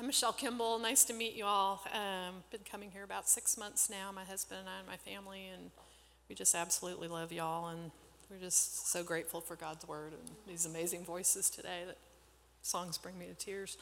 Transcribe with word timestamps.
I'm 0.00 0.06
Michelle 0.06 0.32
Kimball. 0.32 0.78
Nice 0.78 1.04
to 1.04 1.12
meet 1.12 1.34
you 1.34 1.44
all. 1.44 1.84
Um, 1.92 2.36
been 2.50 2.62
coming 2.64 2.90
here 2.90 3.04
about 3.04 3.28
six 3.28 3.58
months 3.58 3.90
now. 3.90 4.10
My 4.10 4.24
husband 4.24 4.60
and 4.60 4.68
I 4.70 4.78
and 4.78 4.86
my 4.86 4.96
family, 4.96 5.48
and 5.52 5.70
we 6.26 6.34
just 6.34 6.54
absolutely 6.54 7.06
love 7.06 7.32
y'all, 7.32 7.68
and 7.68 7.90
we're 8.30 8.38
just 8.38 8.88
so 8.90 9.02
grateful 9.02 9.42
for 9.42 9.56
God's 9.56 9.86
word 9.86 10.14
and 10.14 10.22
these 10.48 10.64
amazing 10.64 11.04
voices 11.04 11.50
today. 11.50 11.82
That 11.86 11.98
songs 12.62 12.96
bring 12.96 13.18
me 13.18 13.26
to 13.26 13.34
tears. 13.34 13.76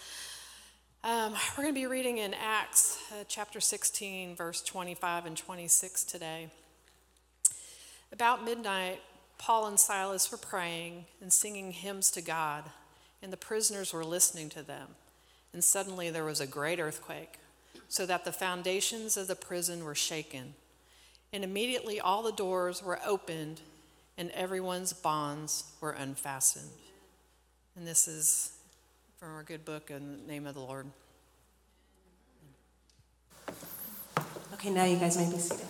Um, 1.04 1.34
we're 1.56 1.62
going 1.62 1.74
to 1.76 1.80
be 1.80 1.86
reading 1.86 2.18
in 2.18 2.34
Acts 2.34 2.98
uh, 3.12 3.22
chapter 3.28 3.60
16, 3.60 4.34
verse 4.34 4.60
25 4.60 5.24
and 5.24 5.36
26 5.36 6.02
today. 6.02 6.48
About 8.12 8.44
midnight, 8.44 9.02
Paul 9.38 9.68
and 9.68 9.78
Silas 9.78 10.32
were 10.32 10.38
praying 10.38 11.04
and 11.22 11.32
singing 11.32 11.70
hymns 11.70 12.10
to 12.10 12.20
God, 12.20 12.64
and 13.22 13.32
the 13.32 13.36
prisoners 13.36 13.92
were 13.92 14.04
listening 14.04 14.48
to 14.48 14.64
them. 14.64 14.96
And 15.52 15.64
suddenly 15.64 16.10
there 16.10 16.24
was 16.24 16.40
a 16.40 16.46
great 16.46 16.78
earthquake, 16.78 17.38
so 17.88 18.04
that 18.06 18.24
the 18.24 18.32
foundations 18.32 19.16
of 19.16 19.28
the 19.28 19.34
prison 19.34 19.84
were 19.84 19.94
shaken. 19.94 20.54
And 21.32 21.42
immediately 21.42 22.00
all 22.00 22.22
the 22.22 22.32
doors 22.32 22.82
were 22.82 23.00
opened, 23.04 23.60
and 24.16 24.30
everyone's 24.32 24.92
bonds 24.92 25.64
were 25.80 25.92
unfastened. 25.92 26.70
And 27.76 27.86
this 27.86 28.08
is 28.08 28.52
from 29.18 29.34
our 29.34 29.42
good 29.42 29.64
book 29.64 29.90
in 29.90 30.18
the 30.18 30.32
name 30.32 30.46
of 30.46 30.54
the 30.54 30.60
Lord. 30.60 30.86
Okay, 34.54 34.70
now 34.70 34.84
you 34.84 34.96
guys 34.96 35.16
may 35.16 35.30
be 35.30 35.38
seated. 35.38 35.66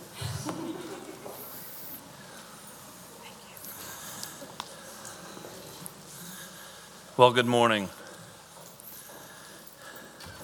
Well, 7.17 7.33
good 7.33 7.45
morning. 7.45 7.89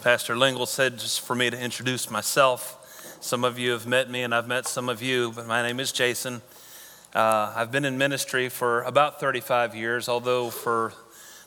Pastor 0.05 0.37
Lingle 0.37 0.67
said 0.67 0.99
just 0.99 1.21
for 1.21 1.33
me 1.33 1.49
to 1.49 1.59
introduce 1.59 2.11
myself. 2.11 3.17
Some 3.21 3.43
of 3.43 3.57
you 3.57 3.71
have 3.71 3.87
met 3.87 4.07
me, 4.07 4.21
and 4.21 4.35
I've 4.35 4.47
met 4.47 4.67
some 4.67 4.87
of 4.87 5.01
you, 5.01 5.31
but 5.31 5.47
my 5.47 5.63
name 5.63 5.79
is 5.79 5.91
Jason. 5.91 6.43
Uh, 7.15 7.51
I've 7.55 7.71
been 7.71 7.85
in 7.85 7.97
ministry 7.97 8.47
for 8.49 8.83
about 8.83 9.19
35 9.19 9.73
years, 9.73 10.07
although 10.07 10.51
for 10.51 10.93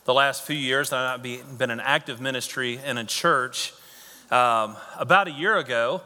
the 0.03 0.13
last 0.13 0.43
few 0.43 0.57
years 0.57 0.91
I've 0.91 1.21
not 1.21 1.57
been 1.57 1.71
in 1.71 1.79
active 1.79 2.19
ministry 2.19 2.81
in 2.85 2.97
a 2.97 3.05
church. 3.05 3.71
Um, 4.29 4.75
about 4.97 5.29
a 5.29 5.31
year 5.31 5.55
ago, 5.55 6.01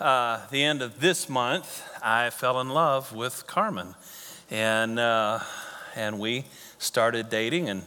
uh, 0.00 0.46
the 0.50 0.64
end 0.64 0.80
of 0.80 0.98
this 0.98 1.28
month, 1.28 1.86
I 2.02 2.30
fell 2.30 2.58
in 2.62 2.70
love 2.70 3.12
with 3.14 3.46
Carmen, 3.46 3.96
and 4.50 4.98
uh, 4.98 5.40
and 5.94 6.18
we 6.18 6.46
started 6.78 7.28
dating 7.28 7.68
and 7.68 7.82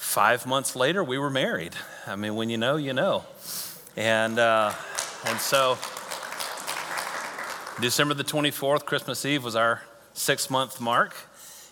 five 0.00 0.46
months 0.46 0.74
later, 0.74 1.04
we 1.04 1.18
were 1.18 1.30
married. 1.30 1.74
I 2.06 2.16
mean, 2.16 2.34
when 2.34 2.48
you 2.48 2.56
know, 2.56 2.76
you 2.76 2.94
know. 2.94 3.22
And, 3.96 4.38
uh, 4.38 4.72
and 5.26 5.38
so, 5.38 5.76
December 7.80 8.14
the 8.14 8.24
24th, 8.24 8.86
Christmas 8.86 9.24
Eve, 9.26 9.44
was 9.44 9.54
our 9.54 9.82
six 10.14 10.48
month 10.48 10.80
mark. 10.80 11.14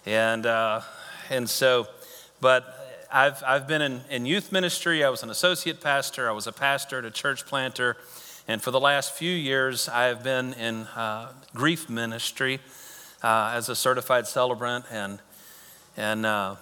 And, 0.05 0.45
uh, 0.45 0.83
and 1.31 1.49
so, 1.49 1.89
but 2.39 3.07
I've, 3.11 3.43
I've 3.45 3.67
been 3.67 3.81
in, 3.81 4.03
in 4.11 4.27
youth 4.27 4.53
ministry. 4.53 5.03
I 5.03 5.09
was 5.09 5.23
an 5.23 5.31
associate 5.31 5.81
pastor, 5.81 6.29
I 6.29 6.33
was 6.33 6.47
a 6.47 6.53
pastor, 6.53 6.99
a 6.99 7.11
church 7.11 7.47
planter. 7.47 7.97
And 8.47 8.63
for 8.63 8.71
the 8.71 8.81
last 8.81 9.15
few 9.15 9.35
years, 9.35 9.89
I 9.89 10.05
have 10.05 10.23
been 10.23 10.53
in 10.53 10.83
uh, 10.95 11.33
grief 11.55 11.89
ministry 11.89 12.61
uh, 13.23 13.53
as 13.55 13.71
a 13.71 13.75
certified 13.75 14.27
celebrant 14.27 14.85
and, 14.91 15.19
and 15.97 16.27
uh, 16.27 16.57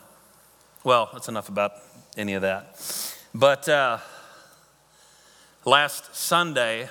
well, 0.86 1.10
that's 1.12 1.26
enough 1.26 1.48
about 1.48 1.72
any 2.16 2.34
of 2.34 2.42
that. 2.42 2.80
But 3.34 3.68
uh, 3.68 3.98
last 5.64 6.14
Sunday, 6.14 6.88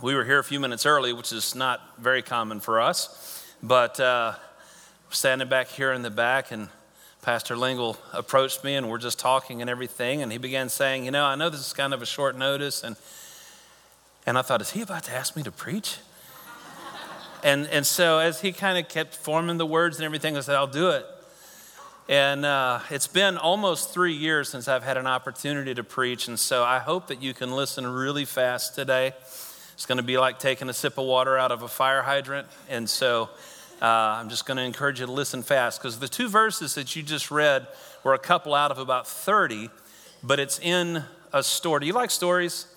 we 0.00 0.14
were 0.14 0.24
here 0.24 0.38
a 0.38 0.44
few 0.44 0.60
minutes 0.60 0.86
early, 0.86 1.12
which 1.12 1.32
is 1.32 1.56
not 1.56 1.80
very 1.98 2.22
common 2.22 2.60
for 2.60 2.80
us. 2.80 3.44
But 3.60 3.98
uh, 3.98 4.34
standing 5.10 5.48
back 5.48 5.66
here 5.66 5.92
in 5.92 6.02
the 6.02 6.12
back, 6.12 6.52
and 6.52 6.68
Pastor 7.22 7.56
Lingle 7.56 7.96
approached 8.12 8.62
me, 8.62 8.76
and 8.76 8.88
we're 8.88 8.98
just 8.98 9.18
talking 9.18 9.60
and 9.60 9.68
everything. 9.68 10.22
And 10.22 10.30
he 10.30 10.38
began 10.38 10.68
saying, 10.68 11.06
You 11.06 11.10
know, 11.10 11.24
I 11.24 11.34
know 11.34 11.50
this 11.50 11.66
is 11.66 11.72
kind 11.72 11.92
of 11.92 12.02
a 12.02 12.06
short 12.06 12.38
notice. 12.38 12.84
And, 12.84 12.94
and 14.26 14.38
I 14.38 14.42
thought, 14.42 14.60
Is 14.60 14.70
he 14.70 14.82
about 14.82 15.02
to 15.02 15.12
ask 15.12 15.34
me 15.34 15.42
to 15.42 15.50
preach? 15.50 15.96
and, 17.42 17.66
and 17.66 17.84
so 17.84 18.20
as 18.20 18.42
he 18.42 18.52
kind 18.52 18.78
of 18.78 18.88
kept 18.88 19.16
forming 19.16 19.56
the 19.56 19.66
words 19.66 19.96
and 19.96 20.04
everything, 20.04 20.36
I 20.36 20.40
said, 20.40 20.54
I'll 20.54 20.68
do 20.68 20.90
it. 20.90 21.04
And 22.08 22.46
uh, 22.46 22.78
it's 22.90 23.08
been 23.08 23.36
almost 23.36 23.92
three 23.92 24.12
years 24.12 24.48
since 24.48 24.68
I've 24.68 24.84
had 24.84 24.96
an 24.96 25.08
opportunity 25.08 25.74
to 25.74 25.82
preach. 25.82 26.28
And 26.28 26.38
so 26.38 26.62
I 26.62 26.78
hope 26.78 27.08
that 27.08 27.20
you 27.20 27.34
can 27.34 27.50
listen 27.50 27.84
really 27.84 28.24
fast 28.24 28.76
today. 28.76 29.12
It's 29.74 29.86
going 29.86 29.98
to 29.98 30.04
be 30.04 30.16
like 30.16 30.38
taking 30.38 30.68
a 30.68 30.72
sip 30.72 30.98
of 30.98 31.04
water 31.04 31.36
out 31.36 31.50
of 31.50 31.62
a 31.62 31.68
fire 31.68 32.02
hydrant. 32.02 32.46
And 32.68 32.88
so 32.88 33.28
uh, 33.82 33.86
I'm 33.86 34.28
just 34.28 34.46
going 34.46 34.56
to 34.56 34.62
encourage 34.62 35.00
you 35.00 35.06
to 35.06 35.12
listen 35.12 35.42
fast 35.42 35.82
because 35.82 35.98
the 35.98 36.06
two 36.06 36.28
verses 36.28 36.76
that 36.76 36.94
you 36.94 37.02
just 37.02 37.32
read 37.32 37.66
were 38.04 38.14
a 38.14 38.20
couple 38.20 38.54
out 38.54 38.70
of 38.70 38.78
about 38.78 39.08
30, 39.08 39.68
but 40.22 40.38
it's 40.38 40.60
in 40.60 41.02
a 41.32 41.42
story. 41.42 41.80
Do 41.80 41.86
you 41.86 41.92
like 41.92 42.12
stories? 42.12 42.68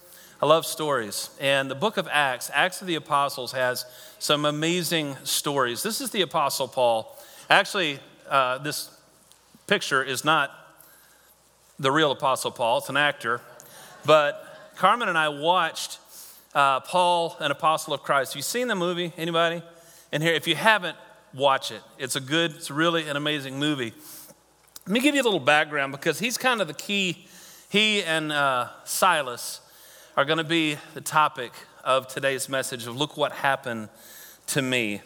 I 0.41 0.47
love 0.47 0.65
stories. 0.65 1.29
And 1.39 1.69
the 1.69 1.75
book 1.75 1.97
of 1.97 2.07
Acts, 2.11 2.49
Acts 2.51 2.81
of 2.81 2.87
the 2.87 2.95
Apostles, 2.95 3.51
has 3.51 3.85
some 4.17 4.45
amazing 4.45 5.17
stories. 5.23 5.83
This 5.83 6.01
is 6.01 6.09
the 6.09 6.23
Apostle 6.23 6.67
Paul. 6.67 7.15
Actually, 7.47 7.99
uh, 8.27 8.57
this 8.57 8.89
picture 9.69 10.01
is 10.01 10.25
not 10.25 10.49
the 11.77 11.91
real 11.91 12.11
Apostle 12.11 12.49
Paul, 12.49 12.79
it's 12.79 12.89
an 12.89 12.97
actor. 12.97 13.39
But 14.03 14.73
Carmen 14.75 15.07
and 15.09 15.17
I 15.17 15.29
watched 15.29 15.99
uh, 16.55 16.79
Paul, 16.79 17.37
an 17.39 17.51
apostle 17.51 17.93
of 17.93 18.01
Christ. 18.01 18.33
Have 18.33 18.37
you 18.37 18.43
seen 18.43 18.67
the 18.67 18.75
movie? 18.75 19.13
Anybody? 19.15 19.61
And 20.11 20.23
here, 20.23 20.33
if 20.33 20.47
you 20.47 20.55
haven't, 20.55 20.97
watch 21.35 21.71
it. 21.71 21.83
It's 21.99 22.15
a 22.15 22.19
good, 22.19 22.55
it's 22.55 22.71
really 22.71 23.07
an 23.07 23.15
amazing 23.15 23.59
movie. 23.59 23.93
Let 24.87 24.93
me 24.93 25.01
give 25.01 25.13
you 25.13 25.21
a 25.21 25.23
little 25.23 25.39
background 25.39 25.91
because 25.91 26.17
he's 26.17 26.35
kind 26.35 26.61
of 26.61 26.67
the 26.67 26.73
key. 26.73 27.27
He 27.69 28.01
and 28.01 28.31
uh, 28.31 28.69
Silas 28.85 29.61
are 30.17 30.25
going 30.25 30.39
to 30.39 30.43
be 30.43 30.77
the 30.95 31.01
topic 31.01 31.51
of 31.83 32.07
today's 32.07 32.49
message 32.49 32.87
of 32.87 32.97
look 32.97 33.17
what 33.17 33.33
happened 33.33 33.89
to 34.47 34.63
me. 34.63 35.01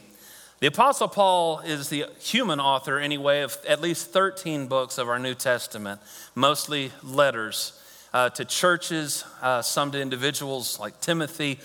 The 0.63 0.69
Apostle 0.69 1.09
Paul 1.09 1.59
is 1.59 1.89
the 1.89 2.05
human 2.21 2.61
author, 2.61 2.97
anyway, 2.97 3.41
of 3.41 3.57
at 3.67 3.81
least 3.81 4.11
13 4.11 4.67
books 4.67 4.97
of 4.97 5.09
our 5.09 5.19
New 5.19 5.33
Testament, 5.33 5.99
mostly 6.35 6.93
letters 7.03 7.77
uh, 8.13 8.29
to 8.29 8.45
churches, 8.45 9.25
uh, 9.41 9.61
some 9.61 9.91
to 9.91 9.99
individuals 9.99 10.79
like 10.79 11.01
Timothy 11.01 11.59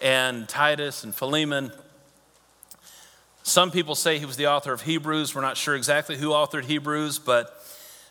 and 0.00 0.48
Titus 0.48 1.04
and 1.04 1.14
Philemon. 1.14 1.70
Some 3.42 3.70
people 3.70 3.94
say 3.94 4.18
he 4.18 4.24
was 4.24 4.38
the 4.38 4.46
author 4.46 4.72
of 4.72 4.80
Hebrews. 4.80 5.34
We're 5.34 5.42
not 5.42 5.58
sure 5.58 5.76
exactly 5.76 6.16
who 6.16 6.30
authored 6.30 6.64
Hebrews, 6.64 7.18
but, 7.18 7.62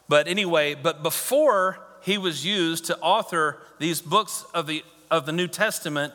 but 0.07 0.28
anyway, 0.28 0.75
but 0.75 1.01
before 1.01 1.79
he 2.03 2.19
was 2.19 2.46
used 2.46 2.85
to 2.85 3.00
author 3.00 3.57
these 3.79 4.00
books 4.00 4.46
of 4.53 4.67
the, 4.67 4.84
of 5.09 5.25
the 5.25 5.31
New 5.31 5.47
Testament, 5.47 6.13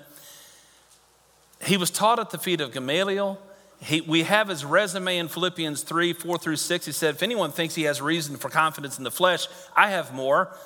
he 1.65 1.77
was 1.77 1.91
taught 1.91 2.21
at 2.21 2.31
the 2.31 2.39
feet 2.39 2.61
of 2.61 2.71
Gamaliel 2.71 3.41
he, 3.85 4.01
we 4.01 4.23
have 4.23 4.49
his 4.49 4.65
resume 4.65 5.19
in 5.19 5.29
Philippians 5.29 5.83
3 5.83 6.15
4 6.15 6.39
through 6.39 6.57
6. 6.57 6.87
He 6.87 6.93
said, 6.93 7.17
If 7.17 7.23
anyone 7.23 7.53
thinks 7.53 7.75
he 7.75 7.83
has 7.83 8.01
reason 8.01 8.37
for 8.37 8.49
confidence 8.49 8.97
in 8.97 9.05
the 9.05 9.11
flesh, 9.11 9.47
I 9.77 9.91
have 9.91 10.15
more. 10.15 10.57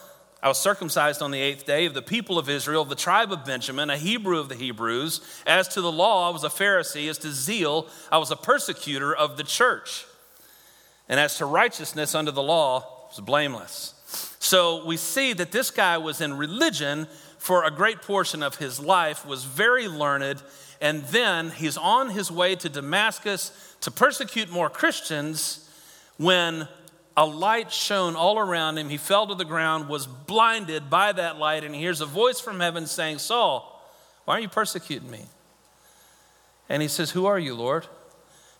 I 0.41 0.47
was 0.47 0.59
circumcised 0.59 1.21
on 1.21 1.33
the 1.33 1.41
eighth 1.41 1.67
day 1.67 1.87
of 1.87 1.95
the 1.95 2.03
people 2.03 2.39
of 2.39 2.49
Israel, 2.49 2.83
of 2.83 2.89
the 2.89 2.95
tribe 2.95 3.33
of 3.33 3.45
Benjamin, 3.45 3.91
a 3.91 3.97
Hebrew 3.97 4.39
of 4.39 4.49
the 4.49 4.55
Hebrews. 4.55 5.21
As 5.49 5.67
to 5.69 5.81
the 5.81 5.91
law, 5.91 6.29
I 6.29 6.33
was 6.33 6.45
a 6.45 6.49
Pharisee. 6.49 7.11
As 7.11 7.19
to 7.19 7.33
zeal, 7.33 7.89
I 8.13 8.19
was 8.19 8.31
a 8.31 8.37
persecutor 8.37 9.13
of 9.13 9.37
the 9.37 9.43
church. 9.43 10.07
And 11.09 11.19
as 11.19 11.39
to 11.39 11.47
righteousness 11.47 12.15
under 12.15 12.31
the 12.31 12.43
law, 12.43 12.81
I 12.81 13.09
was 13.09 13.21
blameless. 13.21 13.95
So 14.39 14.87
we 14.87 14.97
see 14.97 15.33
that 15.33 15.51
this 15.51 15.73
guy 15.73 15.99
was 15.99 16.21
in 16.21 16.39
religion 16.39 17.09
for 17.39 17.65
a 17.65 17.71
great 17.71 18.03
portion 18.03 18.45
of 18.45 18.57
his 18.57 18.79
life, 18.79 19.27
was 19.27 19.43
very 19.45 19.89
learned, 19.89 20.41
and 20.81 21.05
then 21.05 21.51
he's 21.51 21.77
on 21.77 22.11
his 22.11 22.31
way 22.31 22.55
to 22.57 22.69
Damascus 22.69 23.77
to 23.81 23.91
persecute 23.91 24.51
more 24.51 24.71
Christians 24.71 25.69
when 26.17 26.69
a 27.17 27.27
light 27.27 27.73
shone 27.73 28.15
all 28.15 28.39
around 28.39 28.79
him. 28.79 28.89
He 28.89 28.97
fell 28.97 29.27
to 29.27 29.35
the 29.35 29.45
ground, 29.45 29.89
was 29.89 30.07
blinded 30.07 30.89
by 30.89 31.13
that 31.13 31.39
light, 31.39 31.65
and 31.65 31.75
he 31.75 31.81
hears 31.81 32.01
a 32.01 32.07
voice 32.07 32.41
from 32.41 32.61
heaven 32.61 32.87
saying, 32.87 33.19
Saul, 33.19 33.75
why 34.25 34.37
are 34.37 34.41
you 34.41 34.49
persecuting 34.49 35.11
me? 35.11 35.25
And 36.69 36.81
he 36.81 36.89
says, 36.89 37.11
Who 37.11 37.27
are 37.27 37.39
you, 37.39 37.55
Lord? 37.55 37.87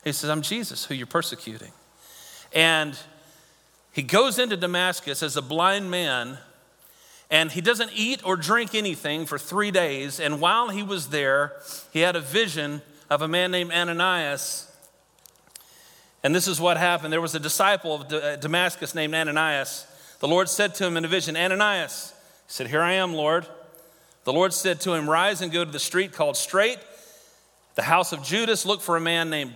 He 0.03 0.13
says, 0.13 0.31
I'm 0.31 0.43
Jesus, 0.43 0.87
who 0.87 0.95
you're 0.95 1.07
persecuting. 1.07 1.73
And 2.53 2.99
he 3.93 4.03
goes 4.03 4.39
into 4.39 4.57
Damascus 4.57 5.23
as 5.23 5.37
a 5.37 5.43
blind 5.43 5.91
man 5.91 6.39
and 7.31 7.53
he 7.53 7.61
doesn't 7.61 7.91
eat 7.95 8.25
or 8.25 8.37
drink 8.37 8.75
anything 8.75 9.27
for 9.27 9.39
three 9.39 9.71
days. 9.71 10.19
And 10.19 10.41
while 10.41 10.71
he 10.71 10.83
was 10.83 11.09
there, 11.09 11.57
he 11.93 12.01
had 12.01 12.17
a 12.17 12.21
vision 12.21 12.81
of 13.11 13.23
a 13.23 13.29
man 13.29 13.51
named 13.51 13.71
Ananias. 13.71 14.71
And 16.23 16.35
this 16.35 16.49
is 16.49 16.61
what 16.61 16.77
happened 16.77 17.13
there 17.13 17.21
was 17.21 17.35
a 17.35 17.41
disciple 17.41 17.95
of 17.95 18.13
uh, 18.13 18.37
Damascus 18.37 18.95
named 18.95 19.15
Ananias. 19.15 19.87
The 20.21 20.29
Lord 20.29 20.49
said 20.49 20.75
to 20.77 20.87
him 20.87 20.97
in 20.97 21.05
a 21.05 21.09
vision, 21.09 21.37
Ananias. 21.37 22.13
He 22.47 22.53
said, 22.53 22.67
Here 22.67 22.83
I 22.83 22.95
am, 22.95 23.15
Lord. 23.15 23.47
The 24.25 24.33
Lord 24.33 24.53
said 24.53 24.81
to 24.81 24.95
him, 24.95 25.09
Rise 25.09 25.43
and 25.43 25.53
go 25.53 25.65
to 25.65 25.71
the 25.71 25.79
street 25.79 26.13
called 26.13 26.37
Straight, 26.37 26.79
the 27.77 27.83
house 27.83 28.13
of 28.13 28.23
Judas. 28.23 28.67
Look 28.67 28.81
for 28.81 28.97
a 28.97 29.01
man 29.01 29.31
named 29.31 29.55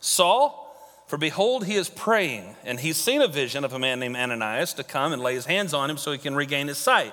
Saul. 0.00 0.71
For 1.12 1.18
behold, 1.18 1.66
he 1.66 1.74
is 1.74 1.90
praying, 1.90 2.56
and 2.64 2.80
he's 2.80 2.96
seen 2.96 3.20
a 3.20 3.28
vision 3.28 3.64
of 3.64 3.74
a 3.74 3.78
man 3.78 4.00
named 4.00 4.16
Ananias 4.16 4.72
to 4.72 4.82
come 4.82 5.12
and 5.12 5.20
lay 5.20 5.34
his 5.34 5.44
hands 5.44 5.74
on 5.74 5.90
him 5.90 5.98
so 5.98 6.10
he 6.10 6.16
can 6.16 6.34
regain 6.34 6.68
his 6.68 6.78
sight. 6.78 7.12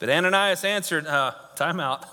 But 0.00 0.10
Ananias 0.10 0.64
answered, 0.64 1.06
uh, 1.06 1.30
Time 1.54 1.78
out. 1.78 2.04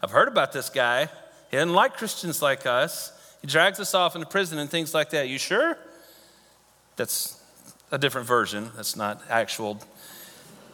I've 0.00 0.12
heard 0.12 0.28
about 0.28 0.52
this 0.52 0.70
guy. 0.70 1.08
He 1.50 1.56
doesn't 1.56 1.72
like 1.72 1.96
Christians 1.96 2.40
like 2.40 2.64
us. 2.64 3.10
He 3.40 3.48
drags 3.48 3.80
us 3.80 3.92
off 3.92 4.14
into 4.14 4.28
prison 4.28 4.60
and 4.60 4.70
things 4.70 4.94
like 4.94 5.10
that. 5.10 5.28
You 5.28 5.36
sure? 5.36 5.76
That's 6.94 7.42
a 7.90 7.98
different 7.98 8.28
version. 8.28 8.70
That's 8.76 8.94
not 8.94 9.20
actual. 9.28 9.82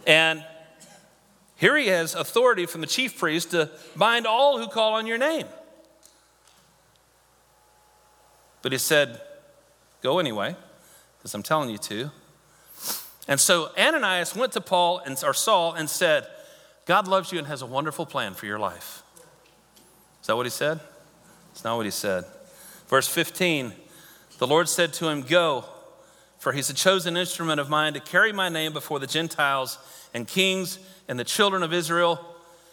And 0.06 0.44
here 1.56 1.78
he 1.78 1.86
has 1.86 2.14
authority 2.14 2.66
from 2.66 2.82
the 2.82 2.86
chief 2.86 3.18
priest 3.18 3.52
to 3.52 3.70
bind 3.96 4.26
all 4.26 4.58
who 4.58 4.68
call 4.68 4.92
on 4.92 5.06
your 5.06 5.16
name. 5.16 5.46
But 8.60 8.72
he 8.72 8.76
said, 8.76 9.22
Go 10.02 10.18
anyway, 10.18 10.56
because 11.18 11.34
I'm 11.34 11.42
telling 11.42 11.70
you 11.70 11.78
to. 11.78 12.10
And 13.28 13.38
so 13.38 13.70
Ananias 13.78 14.34
went 14.34 14.52
to 14.54 14.60
Paul 14.60 14.98
and, 14.98 15.22
or 15.24 15.34
Saul 15.34 15.74
and 15.74 15.88
said, 15.88 16.26
God 16.86 17.06
loves 17.06 17.30
you 17.30 17.38
and 17.38 17.46
has 17.46 17.62
a 17.62 17.66
wonderful 17.66 18.06
plan 18.06 18.34
for 18.34 18.46
your 18.46 18.58
life. 18.58 19.02
Is 20.20 20.26
that 20.26 20.36
what 20.36 20.46
he 20.46 20.50
said? 20.50 20.80
It's 21.52 21.62
not 21.62 21.76
what 21.76 21.86
he 21.86 21.90
said. 21.90 22.24
Verse 22.88 23.06
15 23.06 23.72
The 24.38 24.46
Lord 24.46 24.68
said 24.68 24.92
to 24.94 25.08
him, 25.08 25.22
Go, 25.22 25.64
for 26.38 26.52
he's 26.52 26.70
a 26.70 26.74
chosen 26.74 27.16
instrument 27.16 27.60
of 27.60 27.68
mine 27.68 27.92
to 27.94 28.00
carry 28.00 28.32
my 28.32 28.48
name 28.48 28.72
before 28.72 28.98
the 28.98 29.06
Gentiles 29.06 29.78
and 30.14 30.26
kings 30.26 30.78
and 31.06 31.18
the 31.18 31.24
children 31.24 31.62
of 31.62 31.72
Israel. 31.72 32.18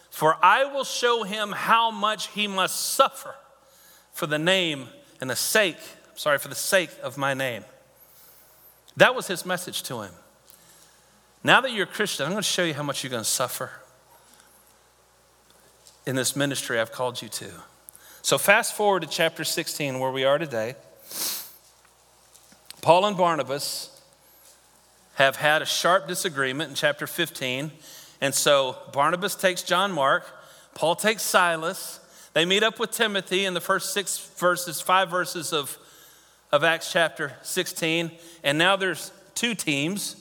For 0.10 0.38
I 0.42 0.64
will 0.64 0.86
show 0.86 1.24
him 1.24 1.52
how 1.52 1.92
much 1.92 2.30
he 2.30 2.48
must 2.48 2.94
suffer 2.94 3.36
for 4.14 4.26
the 4.26 4.40
name 4.40 4.88
and 5.22 5.30
the 5.30 5.36
sake, 5.36 5.78
sorry, 6.18 6.40
for 6.40 6.50
the 6.50 6.56
sake 6.56 6.90
of 7.02 7.18
my 7.18 7.34
name. 7.34 7.64
That 8.98 9.16
was 9.16 9.28
his 9.28 9.46
message 9.46 9.84
to 9.84 10.02
him. 10.02 10.12
Now 11.44 11.62
that 11.62 11.72
you're 11.72 11.84
a 11.86 11.90
Christian, 11.90 12.26
I'm 12.26 12.32
going 12.32 12.42
to 12.42 12.48
show 12.48 12.64
you 12.64 12.74
how 12.74 12.84
much 12.84 13.04
you're 13.04 13.12
going 13.12 13.24
to 13.24 13.30
suffer 13.30 13.72
in 16.06 16.16
this 16.16 16.36
ministry 16.36 16.80
I've 16.80 16.92
called 16.92 17.22
you 17.22 17.30
to. 17.30 17.52
So, 18.24 18.38
fast 18.38 18.76
forward 18.76 19.04
to 19.04 19.08
chapter 19.08 19.44
16, 19.44 20.00
where 20.00 20.12
we 20.12 20.26
are 20.26 20.38
today. 20.38 20.76
Paul 22.82 23.06
and 23.06 23.16
Barnabas 23.16 24.02
have 25.16 25.36
had 25.36 25.62
a 25.62 25.66
sharp 25.66 26.08
disagreement 26.08 26.70
in 26.70 26.76
chapter 26.76 27.08
15. 27.08 27.72
And 28.20 28.34
so, 28.34 28.78
Barnabas 28.92 29.36
takes 29.36 29.62
John 29.62 29.92
Mark, 29.92 30.26
Paul 30.74 30.96
takes 30.96 31.22
Silas. 31.22 32.00
They 32.34 32.46
meet 32.46 32.64
up 32.64 32.80
with 32.80 32.92
Timothy 32.92 33.46
in 33.46 33.54
the 33.54 33.62
first 33.62 33.94
six 33.94 34.18
verses, 34.38 34.80
five 34.82 35.10
verses 35.10 35.54
of, 35.54 35.78
of 36.52 36.64
Acts 36.64 36.92
chapter 36.92 37.34
16. 37.44 38.12
And 38.44 38.58
now 38.58 38.76
there's 38.76 39.12
two 39.36 39.56
teams. 39.56 40.16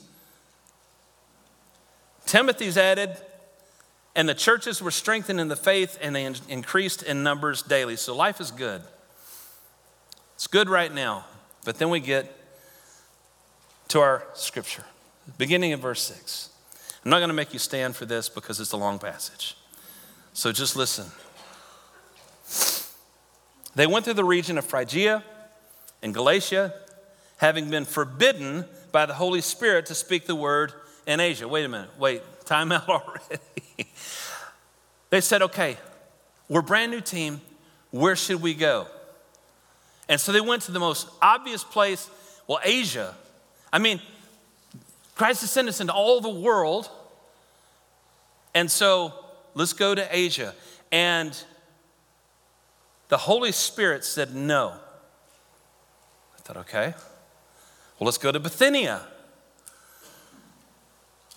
Timothy's 2.25 2.77
added, 2.77 3.15
and 4.15 4.27
the 4.27 4.33
churches 4.33 4.81
were 4.81 4.91
strengthened 4.91 5.39
in 5.39 5.47
the 5.47 5.55
faith 5.55 5.97
and 6.01 6.15
they 6.15 6.25
in- 6.25 6.35
increased 6.49 7.03
in 7.03 7.23
numbers 7.23 7.61
daily. 7.61 7.95
So 7.95 8.15
life 8.15 8.41
is 8.41 8.51
good. 8.51 8.81
It's 10.35 10.47
good 10.47 10.69
right 10.69 10.93
now. 10.93 11.25
But 11.65 11.79
then 11.79 11.89
we 11.89 11.99
get 11.99 12.33
to 13.89 14.01
our 14.01 14.25
scripture, 14.33 14.83
beginning 15.37 15.71
in 15.71 15.79
verse 15.79 16.01
6. 16.03 16.49
I'm 17.03 17.11
not 17.11 17.19
going 17.19 17.29
to 17.29 17.33
make 17.33 17.53
you 17.53 17.59
stand 17.59 17.95
for 17.95 18.05
this 18.05 18.27
because 18.27 18.59
it's 18.59 18.73
a 18.73 18.77
long 18.77 18.99
passage. 18.99 19.55
So 20.33 20.51
just 20.51 20.75
listen. 20.75 21.05
They 23.75 23.87
went 23.87 24.05
through 24.05 24.15
the 24.15 24.25
region 24.25 24.57
of 24.57 24.65
Phrygia 24.65 25.23
and 26.01 26.13
Galatia, 26.13 26.73
having 27.37 27.69
been 27.69 27.85
forbidden 27.85 28.65
by 28.91 29.05
the 29.05 29.13
Holy 29.13 29.41
Spirit 29.41 29.85
to 29.87 29.95
speak 29.95 30.25
the 30.25 30.35
word 30.35 30.73
in 31.05 31.19
Asia. 31.19 31.47
Wait 31.47 31.65
a 31.65 31.69
minute, 31.69 31.89
wait, 31.97 32.21
time 32.45 32.71
out 32.71 32.87
already. 32.89 33.41
they 35.09 35.21
said, 35.21 35.41
okay, 35.41 35.77
we're 36.49 36.61
brand 36.61 36.91
new 36.91 37.01
team. 37.01 37.41
Where 37.91 38.15
should 38.15 38.41
we 38.41 38.53
go? 38.53 38.87
And 40.09 40.19
so 40.19 40.31
they 40.31 40.41
went 40.41 40.63
to 40.63 40.71
the 40.71 40.79
most 40.79 41.09
obvious 41.21 41.63
place, 41.63 42.09
well, 42.47 42.59
Asia. 42.63 43.13
I 43.71 43.79
mean, 43.79 44.01
Christ 45.15 45.41
has 45.41 45.51
sent 45.51 45.67
us 45.67 45.81
into 45.81 45.93
all 45.93 46.21
the 46.21 46.29
world. 46.29 46.89
And 48.53 48.71
so 48.71 49.13
let's 49.53 49.73
go 49.73 49.93
to 49.93 50.07
Asia. 50.15 50.53
And 50.91 51.37
the 53.09 53.17
Holy 53.17 53.51
Spirit 53.51 54.03
said 54.03 54.33
no. 54.33 54.77
Thought, 56.47 56.57
okay, 56.59 56.93
well, 57.99 58.05
let's 58.05 58.17
go 58.17 58.31
to 58.31 58.39
Bithynia. 58.39 59.01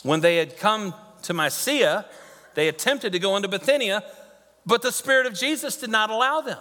When 0.04 0.20
they 0.20 0.36
had 0.36 0.56
come 0.56 0.94
to 1.22 1.34
Mysia, 1.34 2.06
they 2.54 2.68
attempted 2.68 3.10
to 3.10 3.18
go 3.18 3.34
into 3.34 3.48
Bithynia, 3.48 4.04
but 4.64 4.82
the 4.82 4.92
Spirit 4.92 5.26
of 5.26 5.34
Jesus 5.34 5.76
did 5.76 5.90
not 5.90 6.10
allow 6.10 6.42
them. 6.42 6.60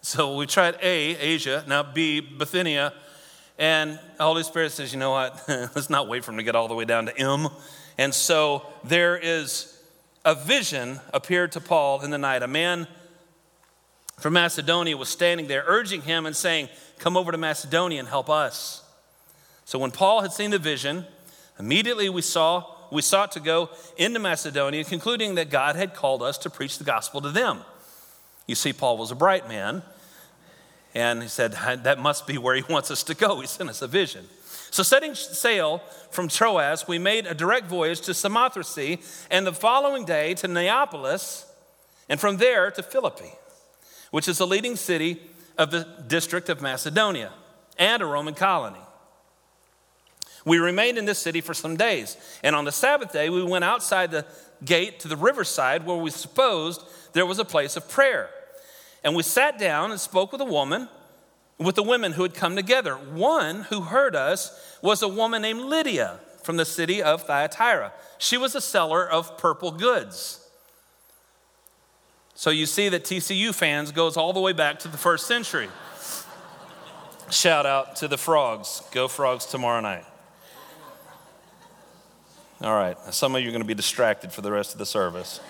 So 0.00 0.36
we 0.36 0.46
tried 0.46 0.76
A, 0.80 1.18
Asia, 1.18 1.64
now 1.68 1.82
B, 1.82 2.20
Bithynia, 2.20 2.94
and 3.58 4.00
the 4.16 4.24
Holy 4.24 4.42
Spirit 4.42 4.72
says, 4.72 4.90
you 4.90 4.98
know 4.98 5.10
what? 5.10 5.44
Let's 5.48 5.90
not 5.90 6.08
wait 6.08 6.24
for 6.24 6.30
him 6.30 6.38
to 6.38 6.44
get 6.44 6.56
all 6.56 6.66
the 6.66 6.74
way 6.74 6.86
down 6.86 7.04
to 7.04 7.18
M. 7.18 7.48
And 7.98 8.14
so 8.14 8.64
there 8.84 9.18
is 9.18 9.78
a 10.24 10.34
vision 10.34 11.00
appeared 11.12 11.52
to 11.52 11.60
Paul 11.60 12.00
in 12.00 12.10
the 12.10 12.16
night. 12.16 12.42
A 12.42 12.48
man 12.48 12.88
from 14.18 14.32
Macedonia 14.32 14.96
was 14.96 15.10
standing 15.10 15.46
there, 15.46 15.62
urging 15.66 16.00
him 16.00 16.24
and 16.24 16.34
saying, 16.34 16.70
Come 16.98 17.16
over 17.16 17.32
to 17.32 17.38
Macedonia 17.38 18.00
and 18.00 18.08
help 18.08 18.30
us. 18.30 18.82
So 19.64 19.78
when 19.78 19.90
Paul 19.90 20.22
had 20.22 20.32
seen 20.32 20.50
the 20.50 20.58
vision, 20.58 21.04
immediately 21.58 22.08
we 22.08 22.22
saw 22.22 22.76
we 22.90 23.02
sought 23.02 23.32
to 23.32 23.40
go 23.40 23.70
into 23.96 24.18
Macedonia, 24.18 24.84
concluding 24.84 25.34
that 25.36 25.50
God 25.50 25.76
had 25.76 25.94
called 25.94 26.22
us 26.22 26.38
to 26.38 26.50
preach 26.50 26.78
the 26.78 26.84
gospel 26.84 27.20
to 27.22 27.30
them. 27.30 27.62
You 28.46 28.54
see, 28.54 28.72
Paul 28.72 28.96
was 28.96 29.10
a 29.10 29.16
bright 29.16 29.48
man, 29.48 29.82
and 30.94 31.22
he 31.22 31.28
said, 31.28 31.52
That 31.82 31.98
must 31.98 32.26
be 32.26 32.38
where 32.38 32.54
he 32.54 32.62
wants 32.72 32.90
us 32.90 33.02
to 33.04 33.14
go. 33.14 33.40
He 33.40 33.46
sent 33.46 33.70
us 33.70 33.82
a 33.82 33.88
vision. 33.88 34.26
So, 34.70 34.82
setting 34.82 35.14
sail 35.14 35.82
from 36.10 36.28
Troas, 36.28 36.86
we 36.86 36.98
made 36.98 37.26
a 37.26 37.34
direct 37.34 37.66
voyage 37.66 38.00
to 38.02 38.14
Samothrace, 38.14 39.26
and 39.30 39.46
the 39.46 39.52
following 39.52 40.04
day 40.04 40.34
to 40.34 40.48
Neapolis, 40.48 41.46
and 42.08 42.20
from 42.20 42.36
there 42.36 42.70
to 42.72 42.82
Philippi, 42.82 43.32
which 44.10 44.28
is 44.28 44.38
the 44.38 44.46
leading 44.46 44.76
city 44.76 45.20
of 45.58 45.70
the 45.70 45.86
district 46.06 46.48
of 46.48 46.60
Macedonia 46.60 47.32
and 47.78 48.02
a 48.02 48.06
Roman 48.06 48.34
colony. 48.34 48.80
We 50.44 50.58
remained 50.58 50.96
in 50.96 51.06
this 51.06 51.18
city 51.18 51.40
for 51.40 51.54
some 51.54 51.76
days, 51.76 52.16
and 52.44 52.54
on 52.54 52.64
the 52.64 52.72
Sabbath 52.72 53.12
day, 53.12 53.30
we 53.30 53.42
went 53.42 53.64
outside 53.64 54.12
the 54.12 54.24
gate 54.64 55.00
to 55.00 55.08
the 55.08 55.16
riverside 55.16 55.84
where 55.84 55.96
we 55.96 56.10
supposed 56.10 56.82
there 57.14 57.26
was 57.26 57.40
a 57.40 57.44
place 57.44 57.76
of 57.76 57.88
prayer. 57.88 58.30
And 59.02 59.16
we 59.16 59.22
sat 59.22 59.58
down 59.58 59.90
and 59.90 60.00
spoke 60.00 60.32
with 60.32 60.40
a 60.40 60.46
woman, 60.46 60.88
with 61.58 61.74
the 61.74 61.82
women 61.82 62.12
who 62.12 62.22
had 62.22 62.34
come 62.34 62.54
together. 62.54 62.94
One 62.94 63.62
who 63.62 63.82
heard 63.82 64.14
us 64.14 64.78
was 64.82 65.02
a 65.02 65.08
woman 65.08 65.42
named 65.42 65.60
Lydia 65.60 66.20
from 66.42 66.56
the 66.56 66.64
city 66.64 67.02
of 67.02 67.24
Thyatira. 67.24 67.92
She 68.18 68.36
was 68.36 68.54
a 68.54 68.60
seller 68.60 69.08
of 69.08 69.36
purple 69.36 69.72
goods. 69.72 70.45
So 72.36 72.50
you 72.50 72.66
see 72.66 72.90
that 72.90 73.04
TCU 73.04 73.54
fans 73.54 73.92
goes 73.92 74.18
all 74.18 74.34
the 74.34 74.40
way 74.40 74.52
back 74.52 74.78
to 74.80 74.88
the 74.88 74.98
first 74.98 75.26
century. 75.26 75.68
Shout 77.30 77.64
out 77.64 77.96
to 77.96 78.08
the 78.08 78.18
frogs. 78.18 78.82
Go 78.92 79.08
frogs 79.08 79.46
tomorrow 79.46 79.80
night. 79.80 80.04
All 82.60 82.74
right, 82.74 82.96
some 83.12 83.34
of 83.34 83.40
you 83.40 83.48
are 83.48 83.52
going 83.52 83.62
to 83.62 83.66
be 83.66 83.74
distracted 83.74 84.32
for 84.32 84.42
the 84.42 84.52
rest 84.52 84.72
of 84.72 84.78
the 84.78 84.86
service. 84.86 85.40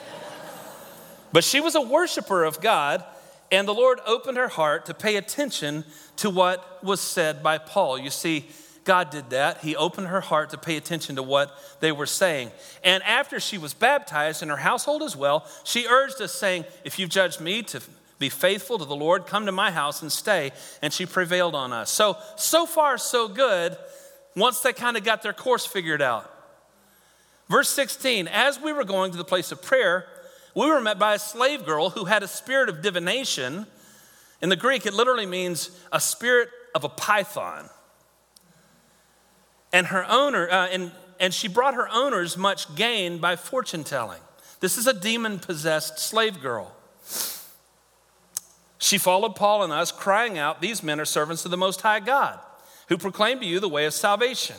But 1.32 1.42
she 1.42 1.60
was 1.60 1.74
a 1.74 1.80
worshiper 1.80 2.44
of 2.44 2.60
God, 2.60 3.04
and 3.50 3.66
the 3.66 3.74
Lord 3.74 3.98
opened 4.06 4.38
her 4.38 4.48
heart 4.48 4.86
to 4.86 4.94
pay 4.94 5.16
attention 5.16 5.84
to 6.18 6.30
what 6.30 6.84
was 6.84 7.00
said 7.00 7.42
by 7.42 7.58
Paul. 7.58 7.98
You 7.98 8.10
see, 8.10 8.46
God 8.86 9.10
did 9.10 9.30
that. 9.30 9.58
He 9.58 9.76
opened 9.76 10.06
her 10.06 10.22
heart 10.22 10.50
to 10.50 10.58
pay 10.58 10.76
attention 10.76 11.16
to 11.16 11.22
what 11.22 11.50
they 11.80 11.92
were 11.92 12.06
saying. 12.06 12.52
And 12.82 13.02
after 13.02 13.38
she 13.38 13.58
was 13.58 13.74
baptized 13.74 14.40
and 14.40 14.50
her 14.50 14.56
household 14.56 15.02
as 15.02 15.14
well, 15.14 15.44
she 15.64 15.86
urged 15.86 16.22
us, 16.22 16.32
saying, 16.32 16.64
If 16.84 16.98
you've 16.98 17.10
judged 17.10 17.40
me 17.40 17.62
to 17.64 17.82
be 18.18 18.28
faithful 18.28 18.78
to 18.78 18.84
the 18.84 18.96
Lord, 18.96 19.26
come 19.26 19.44
to 19.46 19.52
my 19.52 19.70
house 19.70 20.00
and 20.00 20.10
stay. 20.10 20.52
And 20.80 20.92
she 20.92 21.04
prevailed 21.04 21.54
on 21.54 21.72
us. 21.72 21.90
So, 21.90 22.16
so 22.36 22.64
far, 22.64 22.96
so 22.96 23.28
good 23.28 23.76
once 24.36 24.60
they 24.60 24.72
kind 24.72 24.96
of 24.96 25.04
got 25.04 25.22
their 25.22 25.32
course 25.32 25.66
figured 25.66 26.00
out. 26.00 26.32
Verse 27.48 27.68
16 27.68 28.28
As 28.28 28.60
we 28.60 28.72
were 28.72 28.84
going 28.84 29.10
to 29.10 29.18
the 29.18 29.24
place 29.24 29.50
of 29.50 29.62
prayer, 29.62 30.06
we 30.54 30.66
were 30.66 30.80
met 30.80 30.98
by 30.98 31.14
a 31.14 31.18
slave 31.18 31.66
girl 31.66 31.90
who 31.90 32.04
had 32.04 32.22
a 32.22 32.28
spirit 32.28 32.68
of 32.68 32.82
divination. 32.82 33.66
In 34.40 34.48
the 34.48 34.56
Greek, 34.56 34.86
it 34.86 34.94
literally 34.94 35.26
means 35.26 35.70
a 35.90 35.98
spirit 35.98 36.50
of 36.74 36.84
a 36.84 36.88
python. 36.88 37.68
And 39.76 39.88
her 39.88 40.06
owner, 40.08 40.48
uh, 40.48 40.68
and 40.68 40.90
and 41.18 41.32
she 41.32 41.48
brought 41.48 41.74
her 41.74 41.88
owners 41.92 42.36
much 42.36 42.74
gain 42.74 43.18
by 43.18 43.36
fortune 43.36 43.84
telling. 43.84 44.20
This 44.60 44.78
is 44.78 44.86
a 44.86 44.92
demon 44.92 45.38
possessed 45.38 45.98
slave 45.98 46.40
girl. 46.40 46.74
She 48.78 48.98
followed 48.98 49.36
Paul 49.36 49.64
and 49.64 49.72
us, 49.72 49.90
crying 49.90 50.38
out, 50.38 50.60
These 50.60 50.82
men 50.82 51.00
are 51.00 51.04
servants 51.04 51.44
of 51.44 51.50
the 51.50 51.56
Most 51.56 51.80
High 51.80 52.00
God, 52.00 52.38
who 52.88 52.96
proclaim 52.96 53.40
to 53.40 53.46
you 53.46 53.60
the 53.60 53.68
way 53.68 53.86
of 53.86 53.94
salvation. 53.94 54.56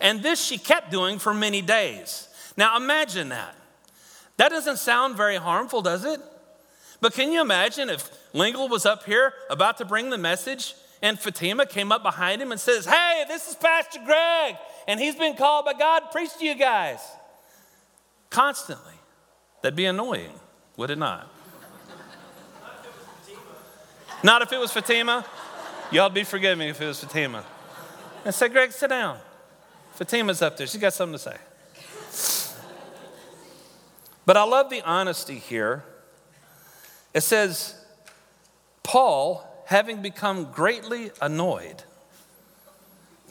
And 0.00 0.22
this 0.22 0.42
she 0.44 0.58
kept 0.58 0.90
doing 0.90 1.18
for 1.18 1.32
many 1.32 1.62
days. 1.62 2.28
Now 2.56 2.76
imagine 2.76 3.30
that. 3.30 3.54
That 4.36 4.50
doesn't 4.50 4.78
sound 4.78 5.16
very 5.16 5.36
harmful, 5.36 5.82
does 5.82 6.04
it? 6.04 6.20
But 7.00 7.14
can 7.14 7.32
you 7.32 7.40
imagine 7.40 7.90
if 7.90 8.10
Lingle 8.32 8.68
was 8.68 8.86
up 8.86 9.04
here 9.04 9.32
about 9.50 9.78
to 9.78 9.84
bring 9.84 10.10
the 10.10 10.18
message 10.18 10.74
and 11.06 11.20
Fatima 11.20 11.66
came 11.66 11.92
up 11.92 12.02
behind 12.02 12.42
him 12.42 12.50
and 12.50 12.60
says, 12.60 12.84
Hey, 12.84 13.24
this 13.28 13.48
is 13.48 13.54
Pastor 13.54 14.00
Greg, 14.04 14.56
and 14.88 14.98
he's 14.98 15.14
been 15.14 15.36
called 15.36 15.64
by 15.64 15.72
God 15.72 16.00
to 16.00 16.06
preach 16.08 16.36
to 16.38 16.44
you 16.44 16.56
guys. 16.56 16.98
Constantly. 18.28 18.94
That'd 19.62 19.76
be 19.76 19.84
annoying, 19.84 20.32
would 20.76 20.90
it 20.90 20.98
not? 20.98 21.32
not 24.24 24.42
if 24.42 24.52
it 24.52 24.58
was 24.58 24.72
Fatima. 24.72 25.24
Y'all 25.92 26.08
be 26.08 26.24
forgiving 26.24 26.68
if 26.68 26.80
it 26.80 26.86
was 26.86 27.02
Fatima. 27.04 27.44
And 28.24 28.34
said, 28.34 28.50
Greg, 28.50 28.72
sit 28.72 28.90
down. 28.90 29.18
Fatima's 29.92 30.42
up 30.42 30.56
there. 30.56 30.66
She's 30.66 30.80
got 30.80 30.92
something 30.92 31.16
to 31.16 31.18
say. 31.20 31.36
But 34.24 34.36
I 34.36 34.42
love 34.42 34.70
the 34.70 34.82
honesty 34.82 35.38
here. 35.38 35.84
It 37.14 37.20
says, 37.20 37.80
Paul, 38.82 39.55
having 39.66 40.00
become 40.00 40.50
greatly 40.52 41.10
annoyed, 41.20 41.82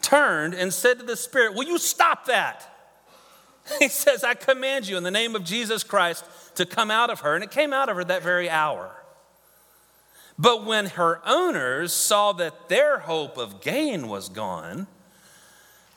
turned 0.00 0.54
and 0.54 0.72
said 0.72 0.98
to 0.98 1.04
the 1.04 1.16
Spirit, 1.16 1.54
Will 1.54 1.64
you 1.64 1.78
stop 1.78 2.26
that? 2.26 2.72
He 3.80 3.88
says, 3.88 4.22
I 4.22 4.34
command 4.34 4.86
you 4.86 4.96
in 4.96 5.02
the 5.02 5.10
name 5.10 5.34
of 5.34 5.42
Jesus 5.42 5.82
Christ 5.82 6.24
to 6.54 6.64
come 6.64 6.88
out 6.88 7.10
of 7.10 7.20
her. 7.20 7.34
And 7.34 7.42
it 7.42 7.50
came 7.50 7.72
out 7.72 7.88
of 7.88 7.96
her 7.96 8.04
that 8.04 8.22
very 8.22 8.48
hour. 8.48 8.94
But 10.38 10.64
when 10.64 10.86
her 10.86 11.20
owners 11.26 11.92
saw 11.92 12.32
that 12.34 12.68
their 12.68 13.00
hope 13.00 13.36
of 13.38 13.60
gain 13.60 14.06
was 14.08 14.28
gone, 14.28 14.86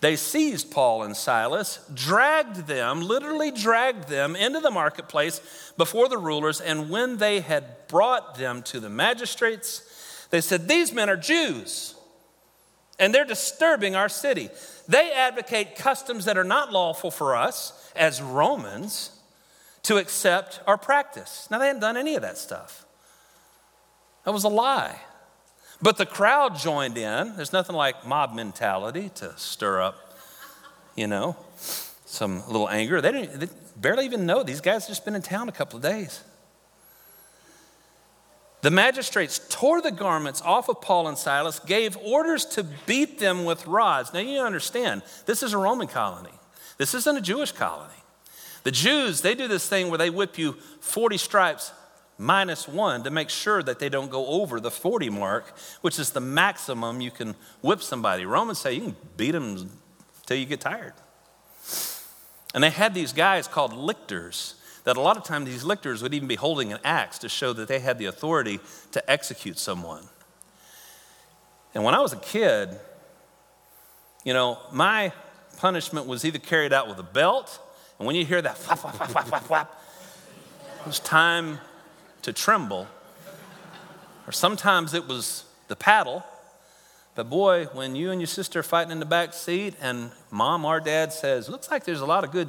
they 0.01 0.15
seized 0.15 0.71
Paul 0.71 1.03
and 1.03 1.15
Silas, 1.15 1.79
dragged 1.93 2.67
them, 2.67 3.01
literally 3.01 3.51
dragged 3.51 4.07
them 4.07 4.35
into 4.35 4.61
the 4.61 4.71
marketplace 4.71 5.41
before 5.77 6.07
the 6.07 6.17
rulers, 6.17 6.61
and 6.61 6.89
when 6.89 7.17
they 7.17 7.41
had 7.41 7.87
brought 7.89 8.35
them 8.35 8.63
to 8.63 8.79
the 8.79 8.89
magistrates, 8.89 9.83
they 10.29 10.41
said, 10.41 10.67
These 10.67 10.93
men 10.93 11.09
are 11.09 11.17
Jews, 11.17 11.95
and 12.97 13.13
they're 13.13 13.25
disturbing 13.25 13.95
our 13.95 14.09
city. 14.09 14.49
They 14.87 15.11
advocate 15.11 15.75
customs 15.75 16.25
that 16.25 16.37
are 16.37 16.43
not 16.43 16.71
lawful 16.71 17.11
for 17.11 17.35
us 17.35 17.91
as 17.95 18.21
Romans 18.21 19.11
to 19.83 19.97
accept 19.97 20.61
or 20.67 20.77
practice. 20.77 21.47
Now, 21.49 21.59
they 21.59 21.67
hadn't 21.67 21.81
done 21.81 21.97
any 21.97 22.15
of 22.15 22.21
that 22.21 22.37
stuff. 22.37 22.85
That 24.25 24.31
was 24.31 24.43
a 24.43 24.49
lie. 24.49 24.99
But 25.81 25.97
the 25.97 26.05
crowd 26.05 26.57
joined 26.57 26.97
in. 26.97 27.35
There's 27.35 27.53
nothing 27.53 27.75
like 27.75 28.05
mob 28.05 28.35
mentality 28.35 29.09
to 29.15 29.33
stir 29.37 29.81
up, 29.81 30.17
you 30.95 31.07
know, 31.07 31.37
some 32.05 32.45
little 32.47 32.67
anger. 32.67 32.99
They 32.99 33.11
didn't 33.11 33.39
they 33.39 33.47
barely 33.77 34.05
even 34.05 34.25
know. 34.25 34.43
These 34.43 34.61
guys 34.61 34.87
just 34.87 35.05
been 35.05 35.15
in 35.15 35.21
town 35.21 35.47
a 35.47 35.53
couple 35.53 35.77
of 35.77 35.83
days. 35.83 36.21
The 38.61 38.71
magistrates 38.71 39.39
tore 39.49 39.81
the 39.81 39.91
garments 39.91 40.41
off 40.41 40.67
of 40.67 40.81
Paul 40.81 41.07
and 41.07 41.17
Silas, 41.17 41.59
gave 41.59 41.95
orders 41.97 42.43
to 42.45 42.63
beat 42.85 43.19
them 43.19 43.45
with 43.45 43.65
rods. 43.65 44.13
Now, 44.13 44.19
you 44.19 44.39
understand, 44.39 45.01
this 45.25 45.41
is 45.41 45.53
a 45.53 45.57
Roman 45.57 45.87
colony. 45.87 46.33
This 46.77 46.93
isn't 46.93 47.17
a 47.17 47.21
Jewish 47.21 47.53
colony. 47.53 47.93
The 48.63 48.71
Jews, 48.71 49.21
they 49.21 49.35
do 49.35 49.47
this 49.47 49.67
thing 49.67 49.89
where 49.89 49.97
they 49.97 50.09
whip 50.09 50.37
you 50.37 50.53
40 50.81 51.17
stripes 51.17 51.71
minus 52.17 52.67
one 52.67 53.03
to 53.03 53.09
make 53.09 53.29
sure 53.29 53.63
that 53.63 53.79
they 53.79 53.87
don't 53.87 54.11
go 54.11 54.27
over 54.27 54.59
the 54.59 54.69
40 54.69 55.09
mark, 55.09 55.57
which 55.81 55.97
is 55.97 56.11
the 56.11 56.19
maximum 56.19 56.99
you 56.99 57.11
can 57.11 57.35
whip 57.61 57.81
somebody. 57.81 58.25
Romans 58.25 58.59
say 58.59 58.73
you 58.73 58.81
can 58.81 58.95
beat 59.15 59.31
them 59.31 59.71
until 60.21 60.37
you 60.37 60.45
get 60.45 60.59
tired. 60.59 60.93
And 62.53 62.63
they 62.63 62.71
had 62.71 62.93
these 62.93 63.13
guys 63.13 63.47
called 63.47 63.73
lictors, 63.73 64.55
that 64.83 64.97
a 64.97 65.01
lot 65.01 65.17
of 65.17 65.23
times 65.23 65.45
these 65.45 65.63
lictors 65.63 66.01
would 66.01 66.13
even 66.13 66.27
be 66.27 66.35
holding 66.35 66.71
an 66.71 66.79
axe 66.83 67.19
to 67.19 67.29
show 67.29 67.53
that 67.53 67.67
they 67.67 67.79
had 67.79 67.97
the 67.97 68.05
authority 68.05 68.59
to 68.91 69.11
execute 69.11 69.59
someone. 69.59 70.03
And 71.73 71.83
when 71.83 71.93
I 71.93 71.99
was 71.99 72.13
a 72.13 72.17
kid, 72.17 72.79
you 74.23 74.33
know, 74.33 74.59
my 74.71 75.13
punishment 75.57 76.07
was 76.07 76.25
either 76.25 76.39
carried 76.39 76.73
out 76.73 76.87
with 76.87 76.97
a 76.99 77.03
belt, 77.03 77.59
and 77.97 78.07
when 78.07 78.15
you 78.15 78.25
hear 78.25 78.41
that 78.41 78.57
flap, 78.57 78.79
flap, 78.79 78.95
flap, 78.95 79.27
flap, 79.27 79.43
flap, 79.43 79.83
it 80.79 80.87
was 80.87 80.99
time 80.99 81.59
to 82.21 82.33
tremble. 82.33 82.87
Or 84.27 84.31
sometimes 84.31 84.93
it 84.93 85.07
was 85.07 85.43
the 85.67 85.75
paddle. 85.75 86.23
But 87.15 87.29
boy, 87.29 87.65
when 87.73 87.95
you 87.95 88.11
and 88.11 88.21
your 88.21 88.27
sister 88.27 88.59
are 88.59 88.63
fighting 88.63 88.91
in 88.91 88.99
the 88.99 89.05
back 89.05 89.33
seat 89.33 89.75
and 89.81 90.11
mom 90.31 90.65
or 90.65 90.79
dad 90.79 91.11
says, 91.11 91.49
Looks 91.49 91.69
like 91.69 91.83
there's 91.83 92.01
a 92.01 92.05
lot 92.05 92.23
of 92.23 92.31
good 92.31 92.47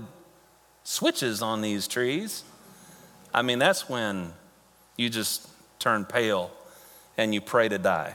switches 0.90 1.40
on 1.40 1.60
these 1.60 1.86
trees, 1.86 2.42
I 3.32 3.42
mean, 3.42 3.60
that's 3.60 3.88
when 3.88 4.32
you 4.96 5.08
just 5.08 5.48
turn 5.78 6.04
pale 6.04 6.50
and 7.16 7.32
you 7.32 7.40
pray 7.40 7.68
to 7.68 7.78
die. 7.78 8.14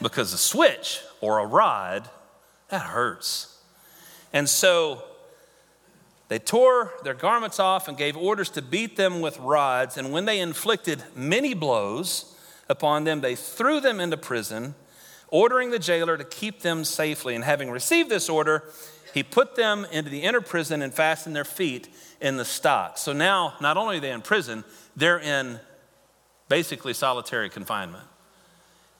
because 0.00 0.32
a 0.32 0.38
switch 0.38 1.02
or 1.20 1.40
a 1.40 1.46
rod, 1.46 2.08
that 2.70 2.80
hurts. 2.80 3.58
And 4.32 4.48
so 4.48 5.04
they 6.28 6.38
tore 6.38 6.90
their 7.02 7.12
garments 7.12 7.60
off 7.60 7.86
and 7.86 7.96
gave 7.96 8.16
orders 8.16 8.48
to 8.50 8.62
beat 8.62 8.96
them 8.96 9.20
with 9.20 9.38
rods. 9.38 9.98
And 9.98 10.10
when 10.10 10.24
they 10.24 10.40
inflicted 10.40 11.04
many 11.14 11.52
blows 11.52 12.34
upon 12.70 13.04
them, 13.04 13.20
they 13.20 13.34
threw 13.34 13.78
them 13.78 14.00
into 14.00 14.16
prison, 14.16 14.74
ordering 15.28 15.70
the 15.70 15.78
jailer 15.78 16.16
to 16.16 16.24
keep 16.24 16.62
them 16.62 16.82
safely. 16.82 17.34
And 17.34 17.44
having 17.44 17.70
received 17.70 18.08
this 18.08 18.30
order, 18.30 18.64
he 19.14 19.22
put 19.22 19.54
them 19.54 19.86
into 19.92 20.10
the 20.10 20.22
inner 20.22 20.40
prison 20.40 20.82
and 20.82 20.92
fastened 20.92 21.36
their 21.36 21.44
feet 21.44 21.88
in 22.20 22.36
the 22.36 22.44
stocks. 22.44 23.00
So 23.00 23.12
now, 23.12 23.54
not 23.60 23.76
only 23.76 23.98
are 23.98 24.00
they 24.00 24.10
in 24.10 24.22
prison, 24.22 24.64
they're 24.96 25.20
in 25.20 25.60
basically 26.48 26.94
solitary 26.94 27.48
confinement. 27.48 28.02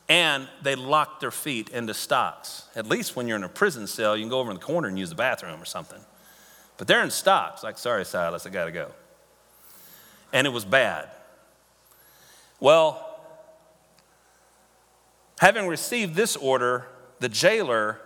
And 0.08 0.46
they 0.62 0.76
locked 0.76 1.20
their 1.20 1.32
feet 1.32 1.68
into 1.70 1.94
stocks. 1.94 2.68
At 2.76 2.86
least 2.86 3.16
when 3.16 3.26
you're 3.26 3.36
in 3.36 3.42
a 3.42 3.48
prison 3.48 3.88
cell, 3.88 4.16
you 4.16 4.22
can 4.22 4.30
go 4.30 4.38
over 4.38 4.52
in 4.52 4.56
the 4.56 4.62
corner 4.62 4.86
and 4.86 4.96
use 4.96 5.08
the 5.08 5.16
bathroom 5.16 5.60
or 5.60 5.64
something. 5.64 6.00
But 6.76 6.86
they're 6.86 7.02
in 7.02 7.10
stocks, 7.10 7.64
like, 7.64 7.76
sorry, 7.76 8.04
Silas, 8.04 8.46
I 8.46 8.50
got 8.50 8.66
to 8.66 8.72
go. 8.72 8.92
And 10.32 10.46
it 10.46 10.50
was 10.50 10.64
bad. 10.64 11.08
Well, 12.60 13.18
having 15.40 15.66
received 15.66 16.14
this 16.14 16.36
order, 16.36 16.86
the 17.18 17.28
jailer 17.28 17.98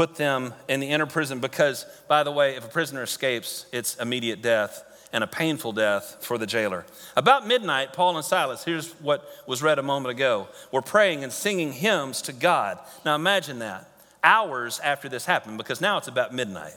put 0.00 0.16
them 0.16 0.54
in 0.66 0.80
the 0.80 0.86
inner 0.86 1.04
prison 1.04 1.40
because, 1.40 1.84
by 2.08 2.22
the 2.22 2.30
way, 2.30 2.56
if 2.56 2.64
a 2.64 2.68
prisoner 2.68 3.02
escapes, 3.02 3.66
it's 3.70 3.96
immediate 3.96 4.40
death 4.40 4.82
and 5.12 5.22
a 5.22 5.26
painful 5.26 5.72
death 5.72 6.16
for 6.22 6.38
the 6.38 6.46
jailer. 6.46 6.86
About 7.18 7.46
midnight, 7.46 7.92
Paul 7.92 8.16
and 8.16 8.24
Silas, 8.24 8.64
here's 8.64 8.92
what 8.92 9.28
was 9.46 9.62
read 9.62 9.78
a 9.78 9.82
moment 9.82 10.10
ago, 10.10 10.48
were 10.72 10.80
praying 10.80 11.22
and 11.22 11.30
singing 11.30 11.74
hymns 11.74 12.22
to 12.22 12.32
God. 12.32 12.78
Now 13.04 13.14
imagine 13.14 13.58
that, 13.58 13.90
hours 14.24 14.80
after 14.82 15.06
this 15.06 15.26
happened, 15.26 15.58
because 15.58 15.82
now 15.82 15.98
it's 15.98 16.08
about 16.08 16.32
midnight. 16.32 16.76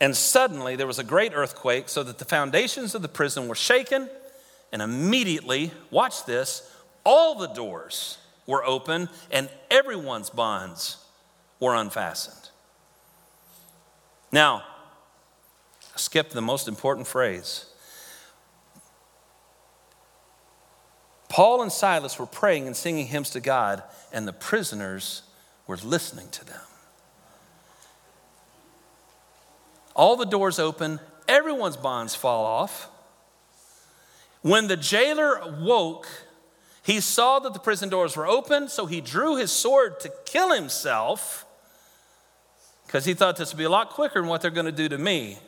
And 0.00 0.16
suddenly 0.16 0.76
there 0.76 0.86
was 0.86 1.00
a 1.00 1.04
great 1.04 1.32
earthquake, 1.34 1.88
so 1.88 2.04
that 2.04 2.18
the 2.18 2.24
foundations 2.24 2.94
of 2.94 3.02
the 3.02 3.08
prison 3.08 3.48
were 3.48 3.56
shaken, 3.56 4.08
and 4.70 4.80
immediately, 4.80 5.72
watch 5.90 6.24
this, 6.24 6.72
all 7.04 7.34
the 7.34 7.48
doors 7.48 8.18
were 8.46 8.64
open 8.64 9.08
and 9.30 9.48
everyone's 9.70 10.30
bonds 10.30 10.98
were 11.60 11.74
unfastened. 11.74 12.50
Now, 14.32 14.64
skip 15.96 16.30
the 16.30 16.42
most 16.42 16.68
important 16.68 17.06
phrase. 17.06 17.66
Paul 21.28 21.62
and 21.62 21.72
Silas 21.72 22.18
were 22.18 22.26
praying 22.26 22.66
and 22.66 22.76
singing 22.76 23.06
hymns 23.06 23.30
to 23.30 23.40
God, 23.40 23.82
and 24.12 24.28
the 24.28 24.32
prisoners 24.32 25.22
were 25.66 25.76
listening 25.76 26.28
to 26.30 26.44
them. 26.44 26.60
All 29.96 30.16
the 30.16 30.26
doors 30.26 30.58
open, 30.58 31.00
everyone's 31.26 31.76
bonds 31.76 32.14
fall 32.14 32.44
off. 32.44 32.88
When 34.42 34.68
the 34.68 34.76
jailer 34.76 35.56
woke, 35.60 36.06
he 36.84 37.00
saw 37.00 37.38
that 37.38 37.54
the 37.54 37.58
prison 37.58 37.88
doors 37.88 38.14
were 38.14 38.26
open, 38.26 38.68
so 38.68 38.84
he 38.84 39.00
drew 39.00 39.36
his 39.36 39.50
sword 39.50 40.00
to 40.00 40.12
kill 40.26 40.52
himself 40.52 41.46
because 42.86 43.06
he 43.06 43.14
thought 43.14 43.36
this 43.36 43.52
would 43.54 43.58
be 43.58 43.64
a 43.64 43.70
lot 43.70 43.88
quicker 43.88 44.20
than 44.20 44.28
what 44.28 44.42
they're 44.42 44.50
going 44.50 44.66
to 44.66 44.72
do 44.72 44.90
to 44.90 44.98
me. 44.98 45.38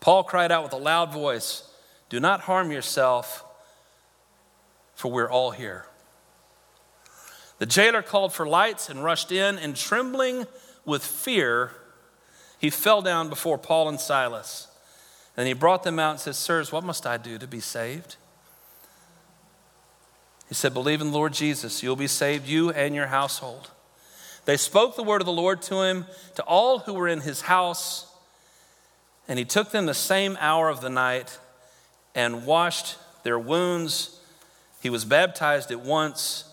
Paul 0.00 0.24
cried 0.24 0.50
out 0.50 0.64
with 0.64 0.72
a 0.72 0.78
loud 0.78 1.12
voice, 1.12 1.70
Do 2.08 2.18
not 2.18 2.40
harm 2.40 2.72
yourself, 2.72 3.44
for 4.96 5.12
we're 5.12 5.30
all 5.30 5.52
here. 5.52 5.86
The 7.58 7.66
jailer 7.66 8.02
called 8.02 8.32
for 8.32 8.44
lights 8.44 8.90
and 8.90 9.04
rushed 9.04 9.30
in, 9.30 9.56
and 9.56 9.76
trembling 9.76 10.46
with 10.84 11.04
fear, 11.04 11.70
he 12.58 12.70
fell 12.70 13.02
down 13.02 13.28
before 13.28 13.56
Paul 13.56 13.88
and 13.88 14.00
Silas. 14.00 14.66
And 15.36 15.46
he 15.46 15.54
brought 15.54 15.84
them 15.84 16.00
out 16.00 16.10
and 16.10 16.20
said, 16.20 16.34
Sirs, 16.34 16.72
what 16.72 16.82
must 16.82 17.06
I 17.06 17.18
do 17.18 17.38
to 17.38 17.46
be 17.46 17.60
saved? 17.60 18.16
He 20.48 20.54
said, 20.54 20.74
Believe 20.74 21.00
in 21.00 21.10
the 21.10 21.16
Lord 21.16 21.32
Jesus, 21.32 21.82
you'll 21.82 21.96
be 21.96 22.06
saved, 22.06 22.46
you 22.46 22.70
and 22.70 22.94
your 22.94 23.08
household. 23.08 23.70
They 24.44 24.56
spoke 24.56 24.94
the 24.94 25.02
word 25.02 25.20
of 25.20 25.26
the 25.26 25.32
Lord 25.32 25.60
to 25.62 25.82
him, 25.82 26.06
to 26.36 26.42
all 26.44 26.80
who 26.80 26.94
were 26.94 27.08
in 27.08 27.20
his 27.20 27.42
house, 27.42 28.06
and 29.26 29.38
he 29.38 29.44
took 29.44 29.72
them 29.72 29.86
the 29.86 29.94
same 29.94 30.38
hour 30.40 30.68
of 30.68 30.80
the 30.80 30.88
night 30.88 31.38
and 32.14 32.46
washed 32.46 32.96
their 33.24 33.38
wounds. 33.38 34.20
He 34.80 34.88
was 34.88 35.04
baptized 35.04 35.72
at 35.72 35.80
once, 35.80 36.44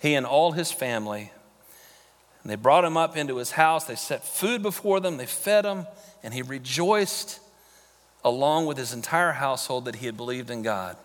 he 0.00 0.14
and 0.14 0.26
all 0.26 0.52
his 0.52 0.72
family. 0.72 1.30
And 2.42 2.50
they 2.50 2.56
brought 2.56 2.84
him 2.84 2.96
up 2.96 3.16
into 3.16 3.36
his 3.36 3.52
house. 3.52 3.84
They 3.84 3.94
set 3.94 4.24
food 4.24 4.62
before 4.62 4.98
them, 4.98 5.18
they 5.18 5.26
fed 5.26 5.64
him, 5.64 5.86
and 6.24 6.34
he 6.34 6.42
rejoiced 6.42 7.38
along 8.24 8.66
with 8.66 8.76
his 8.76 8.92
entire 8.92 9.32
household 9.32 9.84
that 9.84 9.96
he 9.96 10.06
had 10.06 10.16
believed 10.16 10.50
in 10.50 10.62
God. 10.62 10.96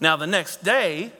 Now, 0.00 0.16
the 0.16 0.26
next 0.26 0.62
day, 0.62 1.12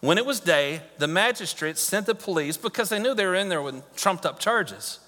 when 0.00 0.18
it 0.18 0.26
was 0.26 0.40
day, 0.40 0.82
the 0.98 1.06
magistrates 1.06 1.80
sent 1.80 2.06
the 2.06 2.14
police 2.14 2.56
because 2.56 2.88
they 2.88 2.98
knew 2.98 3.14
they 3.14 3.26
were 3.26 3.34
in 3.34 3.48
there 3.48 3.62
with 3.62 3.82
trumped 3.94 4.26
up 4.26 4.38
charges. 4.38 4.98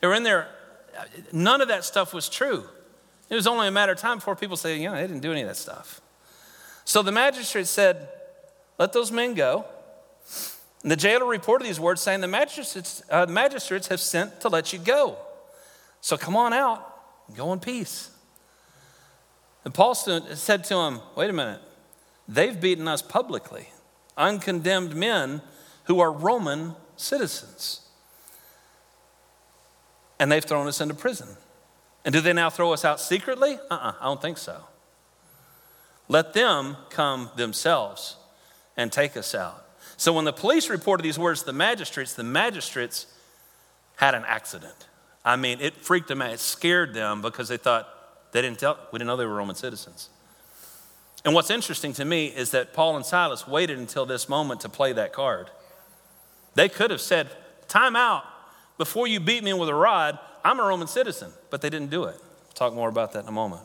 They 0.00 0.06
were 0.06 0.14
in 0.14 0.22
there, 0.22 0.48
none 1.32 1.60
of 1.60 1.68
that 1.68 1.84
stuff 1.84 2.14
was 2.14 2.28
true. 2.28 2.64
It 3.28 3.34
was 3.34 3.46
only 3.46 3.66
a 3.66 3.70
matter 3.70 3.92
of 3.92 3.98
time 3.98 4.18
before 4.18 4.36
people 4.36 4.56
say, 4.56 4.78
you 4.78 4.88
know, 4.88 4.94
they 4.94 5.02
didn't 5.02 5.20
do 5.20 5.32
any 5.32 5.42
of 5.42 5.48
that 5.48 5.56
stuff. 5.56 6.00
So 6.84 7.02
the 7.02 7.12
magistrate 7.12 7.66
said, 7.66 8.08
let 8.78 8.92
those 8.92 9.10
men 9.10 9.34
go. 9.34 9.64
And 10.82 10.90
the 10.90 10.96
jailer 10.96 11.26
reported 11.26 11.66
these 11.66 11.80
words 11.80 12.00
saying, 12.00 12.20
the 12.20 12.28
magistrates, 12.28 13.02
uh, 13.10 13.24
the 13.24 13.32
magistrates 13.32 13.88
have 13.88 14.00
sent 14.00 14.40
to 14.42 14.48
let 14.48 14.72
you 14.72 14.78
go. 14.78 15.16
So 16.00 16.16
come 16.16 16.36
on 16.36 16.52
out, 16.52 17.34
go 17.34 17.52
in 17.52 17.60
peace. 17.60 18.10
And 19.64 19.72
Paul 19.72 19.94
said 19.94 20.64
to 20.64 20.76
him, 20.76 21.00
Wait 21.16 21.30
a 21.30 21.32
minute, 21.32 21.60
they've 22.28 22.58
beaten 22.58 22.86
us 22.86 23.02
publicly, 23.02 23.70
uncondemned 24.16 24.94
men 24.94 25.40
who 25.84 26.00
are 26.00 26.12
Roman 26.12 26.74
citizens. 26.96 27.80
And 30.18 30.30
they've 30.30 30.44
thrown 30.44 30.66
us 30.66 30.80
into 30.80 30.94
prison. 30.94 31.28
And 32.04 32.12
do 32.12 32.20
they 32.20 32.32
now 32.32 32.50
throw 32.50 32.72
us 32.72 32.84
out 32.84 33.00
secretly? 33.00 33.58
Uh 33.70 33.74
uh-uh, 33.74 33.88
uh 33.88 33.92
I 34.00 34.04
don't 34.04 34.22
think 34.22 34.38
so. 34.38 34.60
Let 36.08 36.34
them 36.34 36.76
come 36.90 37.30
themselves 37.36 38.16
and 38.76 38.92
take 38.92 39.16
us 39.16 39.34
out. 39.34 39.64
So 39.96 40.12
when 40.12 40.24
the 40.24 40.32
police 40.32 40.68
reported 40.68 41.02
these 41.02 41.18
words 41.18 41.40
to 41.40 41.46
the 41.46 41.52
magistrates, 41.52 42.14
the 42.14 42.24
magistrates 42.24 43.06
had 43.96 44.14
an 44.14 44.24
accident. 44.26 44.88
I 45.24 45.36
mean, 45.36 45.60
it 45.60 45.76
freaked 45.76 46.08
them 46.08 46.20
out. 46.20 46.32
It 46.32 46.40
scared 46.40 46.92
them 46.92 47.22
because 47.22 47.48
they 47.48 47.56
thought, 47.56 47.88
they 48.34 48.42
didn't 48.42 48.58
tell, 48.58 48.76
we 48.90 48.98
didn't 48.98 49.06
know 49.06 49.16
they 49.16 49.26
were 49.26 49.36
Roman 49.36 49.54
citizens. 49.54 50.08
And 51.24 51.34
what's 51.34 51.50
interesting 51.50 51.92
to 51.92 52.04
me 52.04 52.26
is 52.26 52.50
that 52.50 52.74
Paul 52.74 52.96
and 52.96 53.06
Silas 53.06 53.46
waited 53.46 53.78
until 53.78 54.06
this 54.06 54.28
moment 54.28 54.60
to 54.62 54.68
play 54.68 54.92
that 54.92 55.12
card. 55.12 55.50
They 56.56 56.68
could 56.68 56.90
have 56.90 57.00
said, 57.00 57.30
Time 57.68 57.94
out. 57.94 58.24
Before 58.76 59.06
you 59.06 59.20
beat 59.20 59.44
me 59.44 59.52
with 59.52 59.68
a 59.68 59.74
rod, 59.74 60.18
I'm 60.44 60.58
a 60.58 60.64
Roman 60.64 60.88
citizen. 60.88 61.30
But 61.48 61.62
they 61.62 61.70
didn't 61.70 61.90
do 61.90 62.04
it. 62.04 62.16
I'll 62.16 62.54
talk 62.54 62.74
more 62.74 62.88
about 62.88 63.12
that 63.12 63.22
in 63.22 63.28
a 63.28 63.32
moment. 63.32 63.62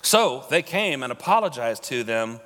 So 0.00 0.46
they 0.48 0.62
came 0.62 1.02
and 1.02 1.12
apologized 1.12 1.84
to 1.84 2.02
them, 2.02 2.40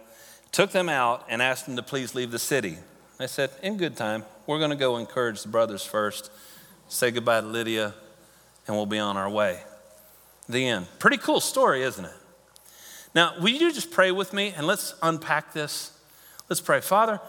took 0.51 0.73
them 0.73 0.89
out, 0.89 1.25
and 1.29 1.41
asked 1.41 1.67
them 1.67 1.77
to 1.77 1.83
please 1.83 2.13
leave 2.13 2.33
the 2.33 2.41
city. 2.41 2.77
They 3.19 3.29
said, 3.29 3.51
In 3.63 3.77
good 3.77 3.97
time, 3.97 4.25
we're 4.49 4.59
going 4.59 4.71
to 4.71 4.77
go 4.77 4.97
encourage 4.97 5.43
the 5.43 5.49
brothers 5.49 5.85
first, 5.85 6.33
say 6.89 7.13
goodbye 7.13 7.41
to 7.41 7.47
Lydia, 7.47 7.95
and 8.67 8.77
we'll 8.77 8.85
be 8.85 8.99
on 8.99 9.17
our 9.17 9.31
way. 9.31 9.61
The 10.49 10.67
end. 10.69 10.87
Pretty 10.99 11.17
cool 11.17 11.41
story, 11.41 11.83
isn't 11.83 12.05
it? 12.05 12.15
Now, 13.15 13.35
will 13.41 13.49
you 13.49 13.73
just 13.73 13.91
pray 13.91 14.13
with 14.13 14.33
me 14.33 14.53
and 14.57 14.67
let's 14.67 14.95
unpack 15.03 15.53
this? 15.53 15.93
Let's 16.49 16.61
pray. 16.61 16.81
Father, 16.81 17.21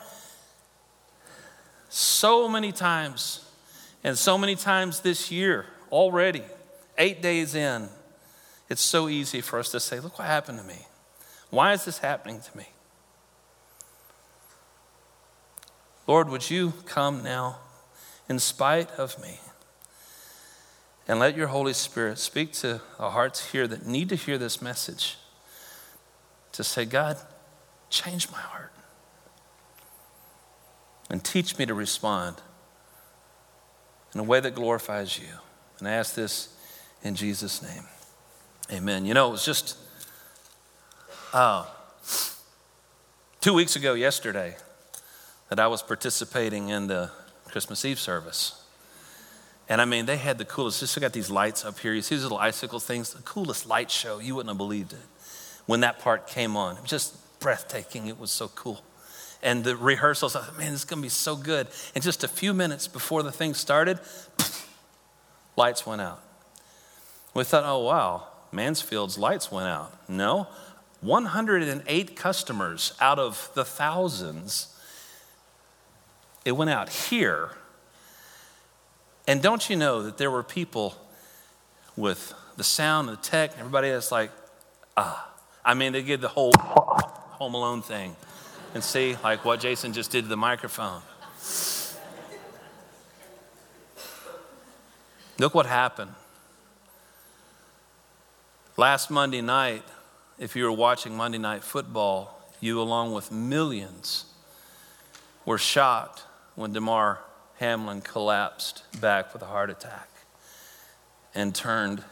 so 1.90 2.48
many 2.48 2.72
times, 2.72 3.46
and 4.04 4.18
so 4.18 4.38
many 4.38 4.56
times 4.56 5.00
this 5.00 5.32
year 5.32 5.66
already, 5.92 6.44
eight 6.98 7.22
days 7.22 7.56
in, 7.56 7.90
it's 8.70 8.82
so 8.82 9.08
easy 9.08 9.42
for 9.42 9.60
us 9.60 9.72
to 9.72 9.80
say, 9.80 10.00
Look 10.00 10.20
what 10.20 10.28
happened 10.28 10.60
to 10.60 10.66
me. 10.66 10.86
Why 11.50 11.74
is 11.74 11.86
this 11.86 12.00
happening 12.00 12.42
to 12.42 12.58
me? 12.58 12.68
Lord, 16.06 16.30
would 16.30 16.50
you 16.50 16.74
come 16.86 17.24
now 17.24 17.58
in 18.30 18.40
spite 18.40 18.92
of 18.92 19.22
me? 19.22 19.40
And 21.08 21.20
let 21.20 21.38
your 21.38 21.48
Holy 21.48 21.74
Spirit 21.74 22.20
speak 22.20 22.52
to 22.54 22.82
the 22.98 23.10
hearts 23.12 23.52
here 23.52 23.66
that 23.68 23.86
need 23.86 24.10
to 24.10 24.16
hear 24.16 24.38
this 24.38 24.62
message 24.62 25.18
to 26.52 26.64
say, 26.64 26.84
God, 26.84 27.18
change 27.90 28.30
my 28.30 28.40
heart 28.40 28.74
and 31.10 31.24
teach 31.24 31.58
me 31.58 31.66
to 31.66 31.74
respond 31.74 32.42
in 34.14 34.20
a 34.20 34.24
way 34.24 34.40
that 34.42 34.56
glorifies 34.56 35.18
you. 35.18 35.28
And 35.80 35.88
I 35.88 35.92
ask 35.92 36.14
this 36.14 36.50
in 37.04 37.16
Jesus' 37.16 37.62
name. 37.62 37.84
Amen. 38.72 39.06
You 39.06 39.14
know, 39.14 39.30
it 39.30 39.32
was 39.32 39.46
just 39.46 39.78
uh, 41.34 41.66
two 43.40 43.54
weeks 43.54 43.78
ago 43.78 43.94
yesterday 43.94 44.58
that 45.48 45.60
I 45.60 45.68
was 45.68 45.82
participating 45.82 46.68
in 46.68 46.88
the 46.88 47.12
Christmas 47.46 47.86
Eve 47.86 48.00
service. 48.00 48.62
And 49.70 49.82
I 49.82 49.86
mean, 49.86 50.06
they 50.06 50.18
had 50.18 50.38
the 50.38 50.46
coolest, 50.46 50.80
just 50.80 51.00
got 51.00 51.14
these 51.14 51.30
lights 51.30 51.66
up 51.66 51.80
here. 51.80 51.94
You 51.94 52.02
see 52.02 52.16
these 52.16 52.24
little 52.24 52.38
icicle 52.38 52.80
things, 52.80 53.14
the 53.14 53.22
coolest 53.24 53.66
light 53.66 53.92
show. 53.92 54.20
You 54.20 54.36
wouldn't 54.36 54.50
have 54.50 54.58
believed 54.58 54.94
it 54.94 55.00
when 55.66 55.82
that 55.82 56.00
part 56.00 56.28
came 56.28 56.56
on. 56.56 56.78
It 56.78 56.82
was 56.82 56.90
just 56.90 57.40
breathtaking. 57.40 58.08
It 58.08 58.20
was 58.20 58.32
so 58.32 58.48
cool. 58.50 58.82
And 59.44 59.64
the 59.64 59.76
rehearsals, 59.76 60.36
I 60.36 60.42
thought, 60.42 60.58
man, 60.58 60.72
this 60.72 60.82
is 60.82 60.86
going 60.86 61.00
to 61.00 61.06
be 61.06 61.10
so 61.10 61.36
good. 61.36 61.68
And 61.94 62.04
just 62.04 62.24
a 62.24 62.28
few 62.28 62.54
minutes 62.54 62.88
before 62.88 63.24
the 63.24 63.32
thing 63.32 63.54
started, 63.54 64.00
lights 65.56 65.86
went 65.86 66.02
out. 66.02 66.24
We 67.34 67.44
thought, 67.44 67.64
oh, 67.66 67.84
wow, 67.84 68.28
Mansfield's 68.52 69.18
lights 69.18 69.52
went 69.52 69.68
out. 69.68 70.10
No, 70.10 70.48
108 71.02 72.16
customers 72.16 72.94
out 73.00 73.20
of 73.20 73.52
the 73.54 73.64
thousands, 73.64 74.76
it 76.46 76.54
went 76.54 76.72
out 76.72 76.90
here 76.90 77.52
and 79.28 79.42
don't 79.42 79.70
you 79.70 79.76
know 79.76 80.04
that 80.04 80.18
there 80.18 80.32
were 80.32 80.44
people 80.44 80.96
with 81.96 82.34
the 82.56 82.64
sound, 82.64 83.10
and 83.10 83.18
the 83.18 83.22
tech, 83.22 83.52
everybody 83.60 83.90
that's 83.90 84.12
like, 84.12 84.32
ah. 84.96 85.26
I 85.68 85.74
mean, 85.74 85.92
they 85.92 86.02
did 86.02 86.22
the 86.22 86.30
whole 86.30 86.54
Home 86.58 87.54
Alone 87.54 87.82
thing. 87.82 88.16
And 88.74 88.82
see, 88.82 89.18
like 89.22 89.44
what 89.44 89.60
Jason 89.60 89.92
just 89.92 90.12
did 90.12 90.24
to 90.24 90.30
the 90.30 90.38
microphone. 90.38 91.02
Look 95.38 95.54
what 95.54 95.66
happened. 95.66 96.12
Last 98.78 99.12
Monday 99.12 99.42
night, 99.42 99.84
if 100.40 100.56
you 100.56 100.64
were 100.64 100.72
watching 100.72 101.18
Monday 101.18 101.38
Night 101.38 101.64
Football, 101.64 102.34
you, 102.62 102.80
along 102.80 103.14
with 103.14 103.32
millions, 103.32 104.26
were 105.46 105.58
shocked 105.58 106.24
when 106.56 106.72
Damar 106.72 107.20
Hamlin 107.58 108.02
collapsed 108.02 108.84
back 109.02 109.34
with 109.34 109.42
a 109.42 109.46
heart 109.46 109.70
attack 109.70 110.10
and 111.34 111.56
turned 111.56 112.04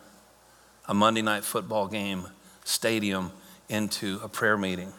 a 0.87 0.93
Monday 0.93 1.21
night 1.21 1.43
football 1.43 1.87
game 1.87 2.27
stadium 2.63 3.31
into 3.69 4.19
a 4.23 4.27
prayer 4.27 4.57
meeting. 4.57 4.91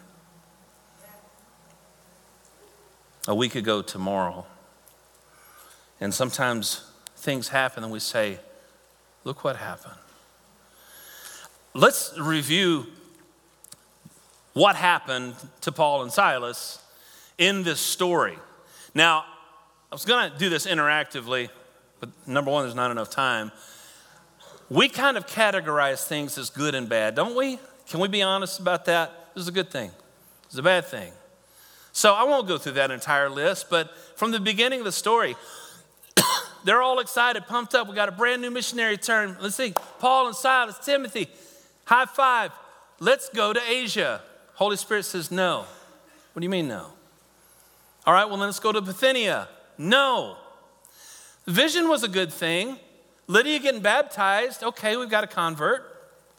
A 3.27 3.35
week 3.35 3.57
ago 3.57 3.83
tomorrow. 3.83 4.47
And 6.01 6.15
sometimes 6.15 6.89
things 7.17 7.49
happen 7.49 7.83
and 7.83 7.93
we 7.93 7.99
say, 7.99 8.39
look 9.25 9.43
what 9.43 9.57
happened. 9.57 9.95
Let's 11.75 12.17
review 12.19 12.87
what 14.53 14.77
happened 14.77 15.35
to 15.63 15.73
Paul 15.73 16.03
and 16.03 16.13
Silas 16.13 16.81
in 17.37 17.65
this 17.65 17.81
story. 17.81 18.39
Now, 18.95 19.25
I 19.91 19.95
was 19.95 20.05
going 20.05 20.31
to 20.31 20.39
do 20.39 20.49
this 20.49 20.67
interactively, 20.67 21.49
but 22.01 22.11
number 22.27 22.51
one, 22.51 22.65
there's 22.65 22.75
not 22.75 22.91
enough 22.91 23.11
time. 23.11 23.53
We 24.69 24.89
kind 24.89 25.17
of 25.17 25.27
categorize 25.27 26.05
things 26.05 26.37
as 26.39 26.51
good 26.51 26.75
and 26.75 26.89
bad, 26.89 27.15
don't 27.15 27.37
we? 27.37 27.61
Can 27.89 28.01
we 28.01 28.09
be 28.09 28.21
honest 28.21 28.59
about 28.59 28.85
that? 28.87 29.13
This 29.35 29.43
is 29.43 29.49
a 29.49 29.53
good 29.53 29.71
thing, 29.71 29.91
this 30.45 30.55
is 30.55 30.59
a 30.59 30.63
bad 30.63 30.87
thing. 30.87 31.13
So 31.93 32.13
I 32.13 32.25
won't 32.25 32.47
go 32.47 32.59
through 32.59 32.73
that 32.73 32.91
entire 32.91 33.31
list, 33.31 33.71
but 33.71 33.97
from 34.17 34.31
the 34.31 34.41
beginning 34.41 34.81
of 34.81 34.85
the 34.85 34.93
story, 34.93 35.37
they're 36.65 36.83
all 36.83 36.99
excited, 36.99 37.47
pumped 37.47 37.75
up. 37.75 37.89
We 37.89 37.95
got 37.95 38.09
a 38.09 38.13
brand 38.13 38.43
new 38.43 38.51
missionary 38.51 38.99
turn. 38.99 39.37
Let's 39.41 39.55
see, 39.55 39.73
Paul 40.01 40.27
and 40.27 40.37
Silas, 40.37 40.79
Timothy, 40.85 41.29
high 41.85 42.07
five. 42.07 42.51
Let's 42.99 43.29
go 43.29 43.53
to 43.53 43.61
Asia. 43.67 44.21
Holy 44.55 44.77
Spirit 44.77 45.05
says 45.05 45.31
no. 45.31 45.65
What 46.33 46.41
do 46.41 46.45
you 46.45 46.51
mean, 46.51 46.67
no? 46.69 46.89
All 48.05 48.13
right, 48.13 48.25
well, 48.25 48.37
then 48.37 48.49
let's 48.49 48.61
go 48.61 48.73
to 48.73 48.81
Bithynia. 48.81 49.49
No. 49.79 50.37
Vision 51.47 51.89
was 51.89 52.03
a 52.03 52.09
good 52.09 52.33
thing. 52.33 52.79
Lydia 53.27 53.59
getting 53.59 53.81
baptized. 53.81 54.63
Okay, 54.63 54.97
we've 54.97 55.11
got 55.11 55.25
a 55.25 55.27
convert. 55.27 55.85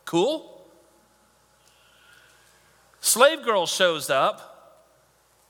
Cool. 0.06 0.62
Slave 3.02 3.43
girl 3.43 3.65
shows 3.65 4.10
up. 4.10 4.54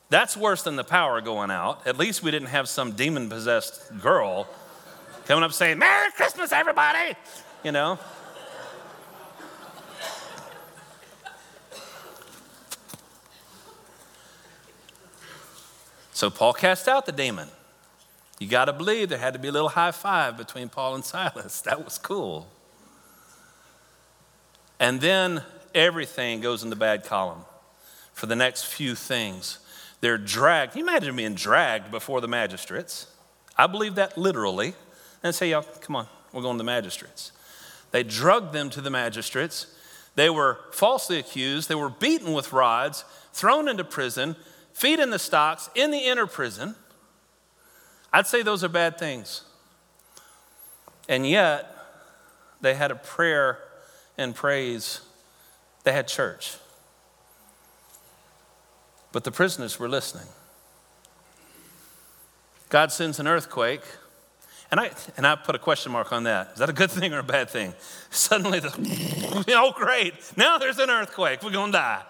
That's 0.09 0.37
worse 0.37 0.63
than 0.63 0.75
the 0.75 0.83
power 0.83 1.21
going 1.21 1.51
out. 1.51 1.85
At 1.85 1.97
least 1.97 2.23
we 2.23 2.31
didn't 2.31 2.49
have 2.49 2.69
some 2.69 2.93
demon 2.93 3.29
possessed 3.29 3.99
girl 3.99 4.47
coming 5.25 5.43
up 5.43 5.51
saying, 5.51 5.77
Merry 5.77 6.11
Christmas, 6.11 6.51
everybody! 6.51 7.15
You 7.63 7.71
know? 7.71 7.99
So 16.13 16.29
Paul 16.29 16.53
cast 16.53 16.87
out 16.87 17.05
the 17.05 17.11
demon. 17.11 17.47
You 18.39 18.47
got 18.47 18.65
to 18.65 18.73
believe 18.73 19.09
there 19.09 19.17
had 19.17 19.33
to 19.33 19.39
be 19.39 19.47
a 19.47 19.51
little 19.51 19.69
high 19.69 19.91
five 19.91 20.37
between 20.37 20.69
Paul 20.69 20.95
and 20.95 21.03
Silas. 21.03 21.61
That 21.61 21.83
was 21.83 21.97
cool. 21.97 22.47
And 24.79 25.01
then 25.01 25.41
everything 25.73 26.39
goes 26.41 26.63
in 26.63 26.69
the 26.69 26.75
bad 26.75 27.03
column 27.03 27.41
for 28.13 28.27
the 28.27 28.35
next 28.35 28.65
few 28.65 28.93
things. 28.93 29.59
They're 30.01 30.19
dragged. 30.19 30.73
Can 30.73 30.79
you 30.79 30.85
imagine 30.85 31.15
being 31.15 31.33
dragged 31.33 31.89
before 31.89 32.21
the 32.21 32.27
magistrates? 32.27 33.07
I 33.57 33.65
believe 33.65 33.95
that 33.95 34.17
literally. 34.17 34.75
And 35.23 35.33
say, 35.33 35.49
y'all, 35.49 35.65
come 35.81 35.95
on, 35.95 36.07
we're 36.31 36.43
going 36.43 36.55
to 36.55 36.59
the 36.59 36.63
magistrates. 36.63 37.31
They 37.89 38.03
drugged 38.03 38.53
them 38.53 38.69
to 38.69 38.81
the 38.81 38.91
magistrates. 38.91 39.65
They 40.13 40.29
were 40.29 40.59
falsely 40.71 41.17
accused. 41.17 41.69
They 41.69 41.75
were 41.75 41.89
beaten 41.89 42.33
with 42.33 42.53
rods, 42.53 43.03
thrown 43.33 43.67
into 43.67 43.83
prison, 43.83 44.35
feet 44.73 44.99
in 44.99 45.09
the 45.09 45.17
stocks, 45.19 45.71
in 45.73 45.89
the 45.89 45.97
inner 45.97 46.27
prison. 46.27 46.75
I'd 48.13 48.27
say 48.27 48.41
those 48.41 48.63
are 48.63 48.69
bad 48.69 48.97
things. 48.97 49.43
And 51.09 51.27
yet, 51.27 51.73
they 52.61 52.73
had 52.73 52.91
a 52.91 52.95
prayer 52.95 53.59
and 54.17 54.35
praise, 54.35 55.01
they 55.83 55.93
had 55.93 56.07
church. 56.07 56.55
But 59.11 59.23
the 59.23 59.31
prisoners 59.31 59.79
were 59.79 59.87
listening. 59.87 60.27
God 62.69 62.91
sends 62.91 63.19
an 63.19 63.27
earthquake. 63.27 63.81
And 64.69 64.81
I, 64.81 64.91
and 65.15 65.25
I 65.25 65.35
put 65.35 65.55
a 65.55 65.59
question 65.59 65.93
mark 65.93 66.11
on 66.11 66.23
that. 66.23 66.51
Is 66.53 66.59
that 66.59 66.69
a 66.69 66.73
good 66.73 66.91
thing 66.91 67.13
or 67.13 67.19
a 67.19 67.23
bad 67.23 67.49
thing? 67.49 67.73
Suddenly, 68.09 68.59
the, 68.59 69.45
oh, 69.55 69.71
great. 69.71 70.13
Now 70.35 70.57
there's 70.57 70.77
an 70.77 70.89
earthquake. 70.89 71.41
We're 71.41 71.51
going 71.51 71.71
to 71.71 71.77
die. 71.77 72.03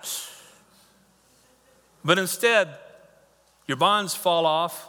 But 2.04 2.18
instead, 2.18 2.70
your 3.68 3.78
bonds 3.78 4.16
fall 4.16 4.46
off, 4.46 4.88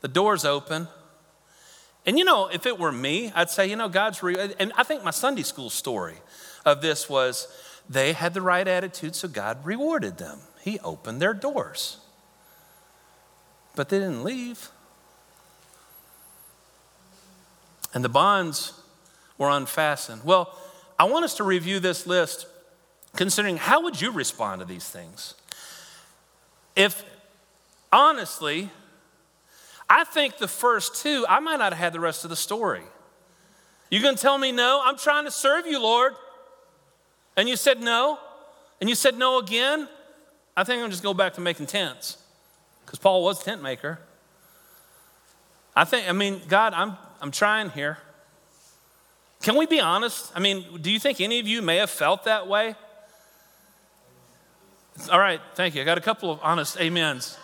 the 0.00 0.08
doors 0.08 0.44
open. 0.44 0.88
And 2.06 2.18
you 2.18 2.24
know, 2.24 2.46
if 2.46 2.66
it 2.66 2.78
were 2.78 2.92
me, 2.92 3.32
I'd 3.34 3.50
say, 3.50 3.68
you 3.68 3.76
know, 3.76 3.88
God's 3.88 4.22
real. 4.22 4.48
And 4.58 4.72
I 4.76 4.82
think 4.82 5.04
my 5.04 5.10
Sunday 5.10 5.42
school 5.42 5.70
story 5.70 6.16
of 6.64 6.80
this 6.80 7.08
was 7.08 7.48
they 7.88 8.12
had 8.12 8.34
the 8.34 8.40
right 8.40 8.66
attitude, 8.66 9.14
so 9.14 9.28
God 9.28 9.64
rewarded 9.64 10.18
them. 10.18 10.38
He 10.60 10.78
opened 10.80 11.20
their 11.20 11.34
doors. 11.34 11.98
But 13.74 13.88
they 13.88 13.98
didn't 13.98 14.24
leave. 14.24 14.70
And 17.94 18.04
the 18.04 18.08
bonds 18.08 18.72
were 19.38 19.50
unfastened. 19.50 20.22
Well, 20.24 20.56
I 20.98 21.04
want 21.04 21.24
us 21.24 21.34
to 21.34 21.44
review 21.44 21.80
this 21.80 22.06
list 22.06 22.46
considering 23.16 23.56
how 23.56 23.82
would 23.82 24.00
you 24.00 24.10
respond 24.10 24.60
to 24.60 24.64
these 24.64 24.88
things? 24.88 25.34
If 26.76 27.04
honestly, 27.92 28.70
I 29.88 30.04
think 30.04 30.38
the 30.38 30.48
first 30.48 31.02
two, 31.02 31.24
I 31.28 31.40
might 31.40 31.56
not 31.56 31.72
have 31.72 31.78
had 31.78 31.92
the 31.92 32.00
rest 32.00 32.24
of 32.24 32.30
the 32.30 32.36
story. 32.36 32.82
You 33.90 34.02
gonna 34.02 34.16
tell 34.16 34.36
me 34.36 34.52
no? 34.52 34.82
I'm 34.84 34.98
trying 34.98 35.24
to 35.24 35.30
serve 35.30 35.66
you, 35.66 35.80
Lord. 35.80 36.14
And 37.36 37.48
you 37.48 37.56
said 37.56 37.80
no, 37.80 38.18
and 38.80 38.88
you 38.88 38.96
said 38.96 39.16
no 39.16 39.38
again. 39.38 39.88
I 40.56 40.64
think 40.64 40.82
I'm 40.82 40.90
just 40.90 41.02
go 41.02 41.14
back 41.14 41.34
to 41.34 41.40
making 41.40 41.66
tents. 41.66 42.18
Because 42.84 42.98
Paul 42.98 43.22
was 43.22 43.42
tent 43.42 43.62
maker. 43.62 44.00
I 45.76 45.84
think, 45.84 46.08
I 46.08 46.12
mean, 46.12 46.40
God, 46.48 46.74
I'm 46.74 46.96
I'm 47.20 47.30
trying 47.30 47.70
here. 47.70 47.98
Can 49.42 49.56
we 49.56 49.66
be 49.66 49.80
honest? 49.80 50.32
I 50.34 50.40
mean, 50.40 50.64
do 50.80 50.90
you 50.90 50.98
think 50.98 51.20
any 51.20 51.38
of 51.38 51.46
you 51.46 51.62
may 51.62 51.76
have 51.76 51.90
felt 51.90 52.24
that 52.24 52.48
way? 52.48 52.74
All 55.10 55.18
right, 55.18 55.40
thank 55.54 55.74
you. 55.74 55.82
I 55.82 55.84
got 55.84 55.96
a 55.96 56.00
couple 56.00 56.30
of 56.30 56.40
honest 56.42 56.80
amens. 56.80 57.38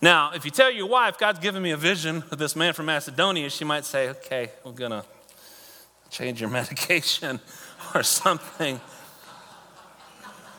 Now, 0.00 0.32
if 0.34 0.44
you 0.44 0.50
tell 0.50 0.70
your 0.70 0.86
wife, 0.86 1.16
God's 1.16 1.38
given 1.38 1.62
me 1.62 1.70
a 1.70 1.76
vision 1.76 2.22
of 2.30 2.38
this 2.38 2.54
man 2.54 2.74
from 2.74 2.86
Macedonia, 2.86 3.48
she 3.48 3.64
might 3.64 3.84
say, 3.84 4.10
okay, 4.10 4.50
we're 4.62 4.72
going 4.72 4.90
to 4.90 5.04
change 6.10 6.40
your 6.40 6.50
medication 6.60 7.40
or 7.94 8.02
something. 8.02 8.80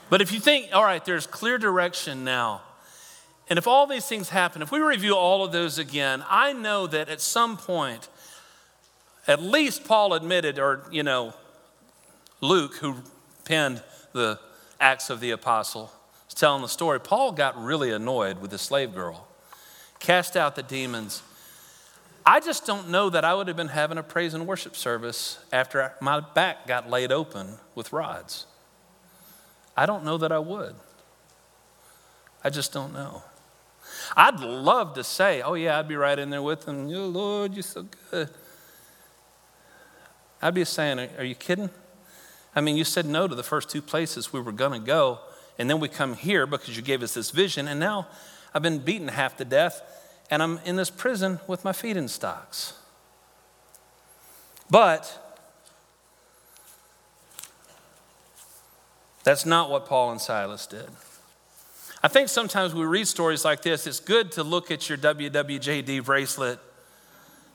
But 0.10 0.22
if 0.22 0.32
you 0.32 0.40
think, 0.40 0.70
all 0.74 0.84
right, 0.84 1.04
there's 1.06 1.28
clear 1.28 1.58
direction 1.58 2.24
now, 2.24 2.62
and 3.50 3.60
if 3.60 3.68
all 3.68 3.86
these 3.86 4.06
things 4.08 4.30
happen, 4.30 4.62
if 4.62 4.72
we 4.72 4.80
review 4.80 5.16
all 5.16 5.46
of 5.46 5.52
those 5.52 5.78
again, 5.78 6.24
I 6.28 6.52
know 6.52 6.88
that 6.88 7.08
at 7.08 7.22
some 7.22 7.58
point, 7.58 8.10
at 9.28 9.42
least 9.42 9.86
Paul 9.86 10.14
admitted, 10.14 10.58
or, 10.58 10.86
you 10.92 11.04
know, 11.04 11.34
Luke, 12.42 12.76
who 12.78 12.96
penned 13.46 13.84
the 14.14 14.40
Acts 14.80 15.10
of 15.10 15.20
the 15.20 15.32
Apostle, 15.32 15.92
is 16.28 16.34
telling 16.34 16.62
the 16.62 16.68
story. 16.68 17.00
Paul 17.00 17.32
got 17.32 17.62
really 17.62 17.92
annoyed 17.92 18.42
with 18.42 18.52
the 18.52 18.58
slave 18.58 18.94
girl 18.94 19.27
cast 20.00 20.38
out 20.38 20.56
the 20.56 20.64
demons. 20.64 21.24
I 22.26 22.40
just 22.42 22.66
don't 22.66 22.90
know 22.90 23.10
that 23.10 23.24
I 23.24 23.34
would 23.34 23.48
have 23.48 23.56
been 23.56 23.70
having 23.70 23.98
a 23.98 24.04
praise 24.04 24.34
and 24.34 24.46
worship 24.46 24.76
service 24.76 25.40
after 25.54 25.94
my 26.02 26.20
back 26.20 26.68
got 26.68 26.90
laid 26.90 27.12
open 27.12 27.58
with 27.74 27.94
rods. 27.94 28.46
I 29.78 29.86
don't 29.86 30.04
know 30.04 30.18
that 30.18 30.32
I 30.32 30.40
would. 30.40 30.76
I 32.44 32.50
just 32.50 32.74
don't 32.74 32.94
know. 32.94 33.24
I'd 34.16 34.40
love 34.40 34.94
to 34.96 35.04
say, 35.04 35.42
oh, 35.42 35.54
yeah, 35.54 35.80
I'd 35.80 35.88
be 35.88 35.96
right 35.96 36.18
in 36.18 36.30
there 36.30 36.42
with 36.42 36.66
them. 36.66 36.90
Oh, 36.94 37.08
Lord, 37.08 37.54
you're 37.54 37.64
so 37.64 37.86
good. 38.12 38.30
I'd 40.42 40.54
be 40.54 40.66
saying, 40.66 41.00
are 41.18 41.24
you 41.24 41.36
kidding? 41.36 41.70
I 42.56 42.62
mean, 42.62 42.76
you 42.76 42.84
said 42.84 43.06
no 43.06 43.28
to 43.28 43.36
the 43.36 43.44
first 43.44 43.70
two 43.70 43.82
places 43.82 44.34
we 44.34 44.42
were 44.42 44.52
going 44.52 44.74
to 44.80 44.86
go, 44.86 45.20
and 45.58 45.70
then 45.70 45.80
we 45.80 45.88
come 45.88 46.16
here 46.16 46.46
because 46.46 46.76
you 46.76 46.84
gave 46.84 47.04
us 47.04 47.14
this 47.14 47.32
vision, 47.32 47.68
and 47.68 47.80
now 47.80 48.08
I've 48.54 48.62
been 48.62 48.80
beaten 48.80 49.08
half 49.10 49.38
to 49.38 49.46
death, 49.46 49.82
and 50.30 50.42
I'm 50.42 50.60
in 50.66 50.76
this 50.76 50.90
prison 50.90 51.40
with 51.48 51.64
my 51.64 51.74
feet 51.74 51.98
in 51.98 52.08
stocks. 52.08 52.74
But 54.70 55.24
that's 59.24 59.46
not 59.46 59.70
what 59.70 59.86
Paul 59.86 60.12
and 60.12 60.22
Silas 60.22 60.68
did. 60.68 60.88
I 62.04 62.08
think 62.08 62.30
sometimes 62.30 62.76
we 62.76 62.86
read 62.86 63.08
stories 63.08 63.44
like 63.44 63.62
this, 63.62 63.88
it's 63.88 64.00
good 64.00 64.32
to 64.34 64.44
look 64.44 64.72
at 64.72 64.88
your 64.88 64.98
WWJD 64.98 66.06
bracelet 66.06 66.60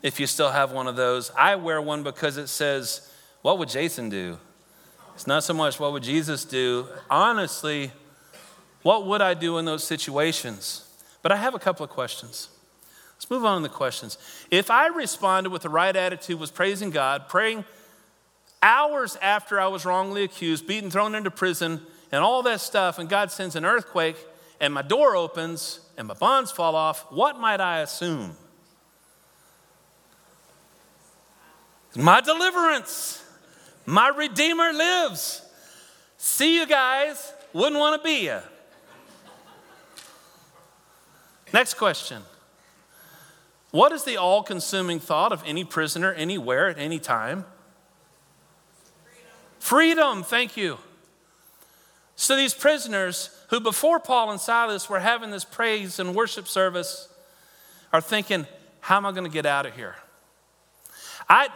if 0.02 0.18
you 0.18 0.26
still 0.26 0.50
have 0.50 0.72
one 0.72 0.88
of 0.88 0.96
those. 0.96 1.31
I 1.37 1.55
wear 1.57 1.81
one 1.81 2.02
because 2.02 2.37
it 2.37 2.48
says, 2.48 3.11
What 3.42 3.59
would 3.59 3.68
Jason 3.68 4.09
do? 4.09 4.38
It's 5.14 5.26
not 5.26 5.44
so 5.44 5.55
much 5.55 5.78
what 5.78 5.92
would 5.92 6.02
Jesus 6.02 6.44
do. 6.44 6.88
Honestly, 7.09 7.92
what 8.83 9.07
would 9.07 9.21
I 9.21 9.35
do 9.35 9.59
in 9.59 9.64
those 9.64 9.85
situations? 9.85 10.88
But 11.23 11.33
I 11.33 11.37
have 11.37 11.55
a 11.55 11.59
couple 11.59 11.85
of 11.85 11.90
questions. 11.90 12.49
Let's 13.14 13.31
move 13.31 13.45
on 13.45 13.62
to 13.62 13.68
the 13.68 13.75
questions. 13.75 14.18
If 14.51 14.71
I 14.71 14.88
responded 14.88 15.51
with 15.51 15.62
the 15.62 15.68
right 15.68 15.95
attitude, 15.95 16.40
was 16.40 16.51
praising 16.51 16.90
God, 16.90 17.29
praying 17.29 17.64
hours 18.62 19.16
after 19.23 19.61
I 19.61 19.68
was 19.68 19.85
wrongly 19.85 20.25
accused, 20.25 20.66
beaten, 20.66 20.90
thrown 20.90 21.14
into 21.14 21.31
prison, 21.31 21.81
and 22.11 22.25
all 22.25 22.42
that 22.42 22.61
stuff, 22.61 22.99
and 22.99 23.09
God 23.09 23.31
sends 23.31 23.57
an 23.57 23.64
earthquake, 23.64 24.16
and 24.61 24.75
my 24.75 24.83
door 24.83 25.14
opens, 25.16 25.81
and 25.97 26.09
my 26.09 26.14
bonds 26.14 26.51
fall 26.51 26.75
off, 26.75 27.11
what 27.11 27.38
might 27.38 27.61
I 27.61 27.81
assume? 27.81 28.37
My 31.95 32.21
deliverance. 32.21 33.25
My 33.85 34.09
Redeemer 34.09 34.73
lives. 34.73 35.42
See 36.16 36.57
you 36.57 36.66
guys. 36.66 37.33
Wouldn't 37.53 37.79
want 37.79 38.01
to 38.01 38.05
be 38.07 38.25
you. 38.25 38.40
Next 41.53 41.75
question 41.75 42.23
What 43.71 43.93
is 43.93 44.05
the 44.05 44.17
all 44.17 44.43
consuming 44.43 45.01
thought 45.01 45.33
of 45.33 45.43
any 45.47 45.65
prisoner 45.65 46.12
anywhere 46.12 46.69
at 46.69 46.79
any 46.79 46.99
time? 46.99 47.45
Freedom. 49.05 49.31
Freedom, 49.59 50.23
thank 50.23 50.57
you. 50.57 50.79
So 52.17 52.37
these 52.37 52.55
prisoners 52.55 53.31
who 53.49 53.59
before 53.59 53.99
Paul 53.99 54.31
and 54.31 54.41
Silas 54.41 54.88
were 54.88 55.01
having 55.01 55.31
this 55.31 55.45
praise 55.45 55.99
and 55.99 56.15
worship 56.15 56.47
service 56.47 57.09
are 57.93 58.01
thinking, 58.01 58.47
how 58.81 58.97
am 58.97 59.07
I 59.07 59.12
going 59.12 59.25
to 59.25 59.31
get 59.31 59.47
out 59.47 59.67
of 59.67 59.75
here? 59.75 59.97
I, 61.29 61.49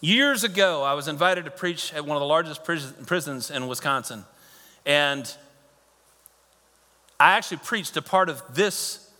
Years 0.00 0.44
ago, 0.44 0.84
I 0.84 0.94
was 0.94 1.08
invited 1.08 1.44
to 1.46 1.50
preach 1.50 1.92
at 1.92 2.06
one 2.06 2.16
of 2.16 2.20
the 2.20 2.26
largest 2.26 2.62
prisons 2.62 3.50
in 3.50 3.66
Wisconsin. 3.66 4.24
And 4.86 5.28
I 7.20 7.32
actually 7.32 7.58
preached 7.58 7.96
a 7.96 8.02
part 8.02 8.28
of 8.28 8.42
this 8.54 9.10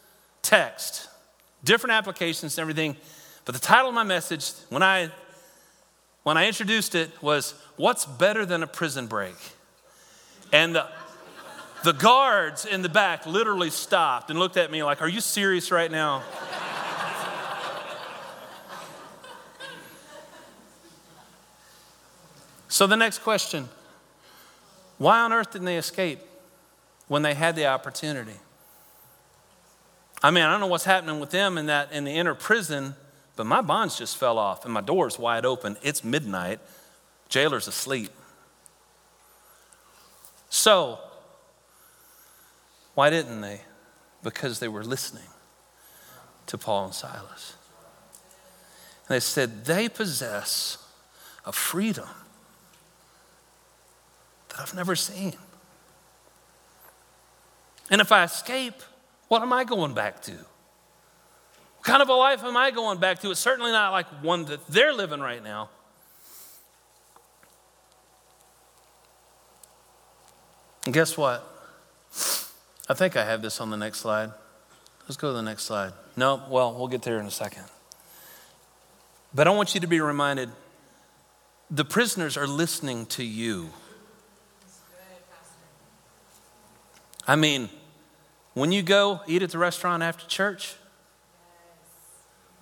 text, 0.42 1.08
different 1.64 1.92
applications 1.94 2.56
and 2.56 2.62
everything. 2.62 2.96
But 3.44 3.54
the 3.54 3.60
title 3.60 3.88
of 3.88 3.94
my 3.94 4.04
message, 4.04 4.52
when 4.68 4.82
I, 4.82 5.10
when 6.22 6.36
I 6.36 6.46
introduced 6.46 6.94
it, 6.94 7.10
was 7.22 7.54
What's 7.76 8.04
Better 8.06 8.46
Than 8.46 8.62
a 8.62 8.66
Prison 8.66 9.06
Break? 9.06 9.36
And 10.52 10.74
the, 10.76 10.86
the 11.84 11.92
guards 11.92 12.66
in 12.66 12.82
the 12.82 12.88
back 12.88 13.26
literally 13.26 13.70
stopped 13.70 14.30
and 14.30 14.38
looked 14.38 14.56
at 14.56 14.70
me 14.70 14.82
like, 14.82 15.02
Are 15.02 15.08
you 15.08 15.20
serious 15.20 15.70
right 15.70 15.90
now? 15.90 16.22
So, 22.70 22.86
the 22.86 22.96
next 22.96 23.20
question 23.20 23.68
why 24.98 25.20
on 25.20 25.32
earth 25.32 25.52
didn't 25.52 25.64
they 25.64 25.78
escape 25.78 26.20
when 27.08 27.22
they 27.22 27.34
had 27.34 27.56
the 27.56 27.66
opportunity? 27.66 28.36
I 30.22 30.30
mean, 30.30 30.44
I 30.44 30.50
don't 30.50 30.60
know 30.60 30.66
what's 30.66 30.84
happening 30.84 31.20
with 31.20 31.30
them 31.30 31.58
in 31.58 31.66
that 31.66 31.92
in 31.92 32.04
the 32.04 32.12
inner 32.12 32.34
prison, 32.34 32.94
but 33.36 33.46
my 33.46 33.60
bonds 33.60 33.98
just 33.98 34.16
fell 34.16 34.38
off 34.38 34.64
and 34.64 34.72
my 34.72 34.80
door's 34.80 35.18
wide 35.18 35.44
open. 35.44 35.76
It's 35.82 36.02
midnight. 36.02 36.60
Jailer's 37.28 37.68
asleep. 37.68 38.10
So, 40.50 40.98
why 42.94 43.10
didn't 43.10 43.42
they? 43.42 43.60
Because 44.22 44.58
they 44.58 44.68
were 44.68 44.82
listening 44.82 45.28
to 46.46 46.58
Paul 46.58 46.86
and 46.86 46.94
Silas. 46.94 47.54
And 49.06 49.14
they 49.14 49.20
said, 49.20 49.66
they 49.66 49.88
possess 49.88 50.78
a 51.44 51.52
freedom 51.52 52.08
that 54.48 54.60
I've 54.60 54.74
never 54.74 54.96
seen. 54.96 55.34
And 57.90 58.00
if 58.00 58.12
I 58.12 58.24
escape, 58.24 58.82
what 59.28 59.42
am 59.42 59.52
I 59.52 59.64
going 59.64 59.94
back 59.94 60.22
to? 60.22 60.32
What 60.32 61.84
kind 61.84 62.02
of 62.02 62.08
a 62.08 62.14
life 62.14 62.44
am 62.44 62.56
I 62.56 62.70
going 62.70 62.98
back 62.98 63.20
to? 63.20 63.30
It's 63.30 63.40
certainly 63.40 63.70
not 63.70 63.92
like 63.92 64.06
one 64.22 64.44
that 64.46 64.66
they're 64.68 64.92
living 64.92 65.20
right 65.20 65.42
now. 65.42 65.70
And 70.84 70.94
guess 70.94 71.16
what? 71.16 71.46
I 72.88 72.94
think 72.94 73.16
I 73.16 73.24
have 73.24 73.42
this 73.42 73.60
on 73.60 73.70
the 73.70 73.76
next 73.76 74.00
slide. 74.00 74.30
Let's 75.02 75.16
go 75.16 75.28
to 75.28 75.34
the 75.34 75.42
next 75.42 75.64
slide. 75.64 75.92
No, 76.16 76.42
well, 76.48 76.74
we'll 76.74 76.88
get 76.88 77.02
there 77.02 77.20
in 77.20 77.26
a 77.26 77.30
second. 77.30 77.64
But 79.34 79.46
I 79.46 79.50
want 79.50 79.74
you 79.74 79.80
to 79.80 79.86
be 79.86 80.00
reminded 80.00 80.50
the 81.70 81.84
prisoners 81.84 82.36
are 82.36 82.46
listening 82.46 83.06
to 83.06 83.22
you. 83.22 83.70
I 87.26 87.36
mean, 87.36 87.68
when 88.58 88.72
you 88.72 88.82
go 88.82 89.20
eat 89.26 89.42
at 89.42 89.50
the 89.50 89.58
restaurant 89.58 90.02
after 90.02 90.26
church, 90.26 90.74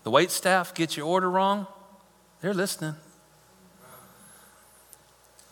the 0.02 0.10
wait 0.10 0.30
staff 0.30 0.74
gets 0.74 0.96
your 0.96 1.06
order 1.06 1.30
wrong, 1.30 1.66
they're 2.40 2.54
listening. 2.54 2.94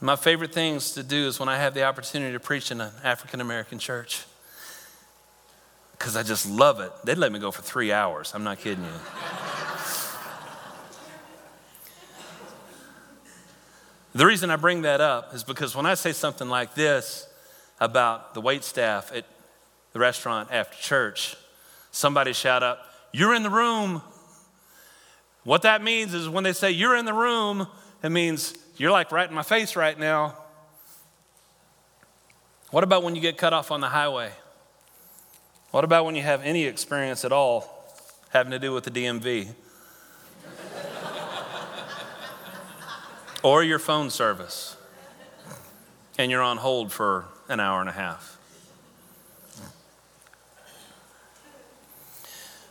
My 0.01 0.17
favorite 0.17 0.53
things 0.53 0.93
to 0.93 1.03
do 1.03 1.27
is 1.27 1.41
when 1.41 1.49
I 1.49 1.57
have 1.57 1.73
the 1.73 1.85
opportunity 1.85 2.33
to 2.33 2.41
preach 2.41 2.71
in 2.71 2.81
an 2.81 2.93
African 3.03 3.41
American 3.41 3.79
church. 3.79 4.25
Because 5.93 6.17
I 6.17 6.23
just 6.23 6.47
love 6.47 6.81
it. 6.81 6.93
They'd 7.05 7.17
let 7.17 7.33
me 7.33 7.39
go 7.39 7.51
for 7.51 7.63
three 7.63 7.91
hours. 7.91 8.33
I'm 8.35 8.45
not 8.45 8.59
kidding 8.59 8.85
you. 8.85 8.91
the 14.15 14.27
reason 14.27 14.51
I 14.51 14.57
bring 14.57 14.83
that 14.83 15.01
up 15.01 15.33
is 15.35 15.43
because 15.43 15.75
when 15.75 15.87
I 15.87 15.95
say 15.95 16.13
something 16.13 16.49
like 16.51 16.75
this, 16.75 17.27
about 17.81 18.35
the 18.35 18.41
wait 18.41 18.65
staff 18.65 19.13
at 19.15 19.25
the 19.95 20.01
restaurant 20.01 20.51
after 20.53 20.77
church, 20.77 21.37
somebody 21.91 22.35
shout 22.35 22.63
up, 22.63 22.87
You're 23.13 23.35
in 23.35 23.43
the 23.43 23.51
room. 23.51 24.03
What 25.45 25.63
that 25.63 25.83
means 25.83 26.13
is 26.15 26.29
when 26.29 26.45
they 26.45 26.53
say 26.53 26.71
you're 26.71 26.97
in 26.97 27.05
the 27.05 27.15
room, 27.15 27.69
it 28.03 28.11
means 28.11 28.55
you're 28.77 28.91
like 28.91 29.13
right 29.13 29.29
in 29.29 29.35
my 29.35 29.43
face 29.43 29.77
right 29.77 29.99
now. 29.99 30.37
What 32.71 32.83
about 32.83 33.03
when 33.03 33.15
you 33.15 33.21
get 33.21 33.39
cut 33.39 33.53
off 33.53 33.71
on 33.71 33.81
the 33.81 33.91
highway? 33.91 34.33
What 35.71 35.85
about 35.85 36.07
when 36.07 36.17
you 36.17 36.23
have 36.23 36.43
any 36.43 36.65
experience 36.65 37.25
at 37.25 37.31
all 37.31 37.87
having 38.31 38.51
to 38.53 38.59
do 38.59 38.73
with 38.73 38.85
the 38.85 38.91
DMV? 38.91 39.49
or 43.43 43.63
your 43.63 43.79
phone 43.79 44.11
service, 44.11 44.77
and 46.19 46.31
you're 46.31 46.43
on 46.43 46.57
hold 46.57 46.91
for 46.91 47.27
an 47.49 47.61
hour 47.61 47.81
and 47.81 47.89
a 47.89 47.93
half. 47.93 48.34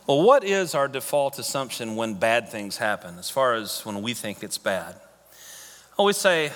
Well, 0.06 0.22
what 0.22 0.44
is 0.44 0.74
our 0.74 0.86
default 0.86 1.38
assumption 1.38 1.96
when 1.96 2.14
bad 2.14 2.50
things 2.50 2.76
happen, 2.76 3.18
as 3.18 3.30
far 3.30 3.54
as 3.54 3.86
when 3.86 4.02
we 4.02 4.12
think 4.12 4.42
it's 4.42 4.58
bad? 4.58 4.96
I 4.96 5.94
always 5.96 6.18
say 6.18 6.52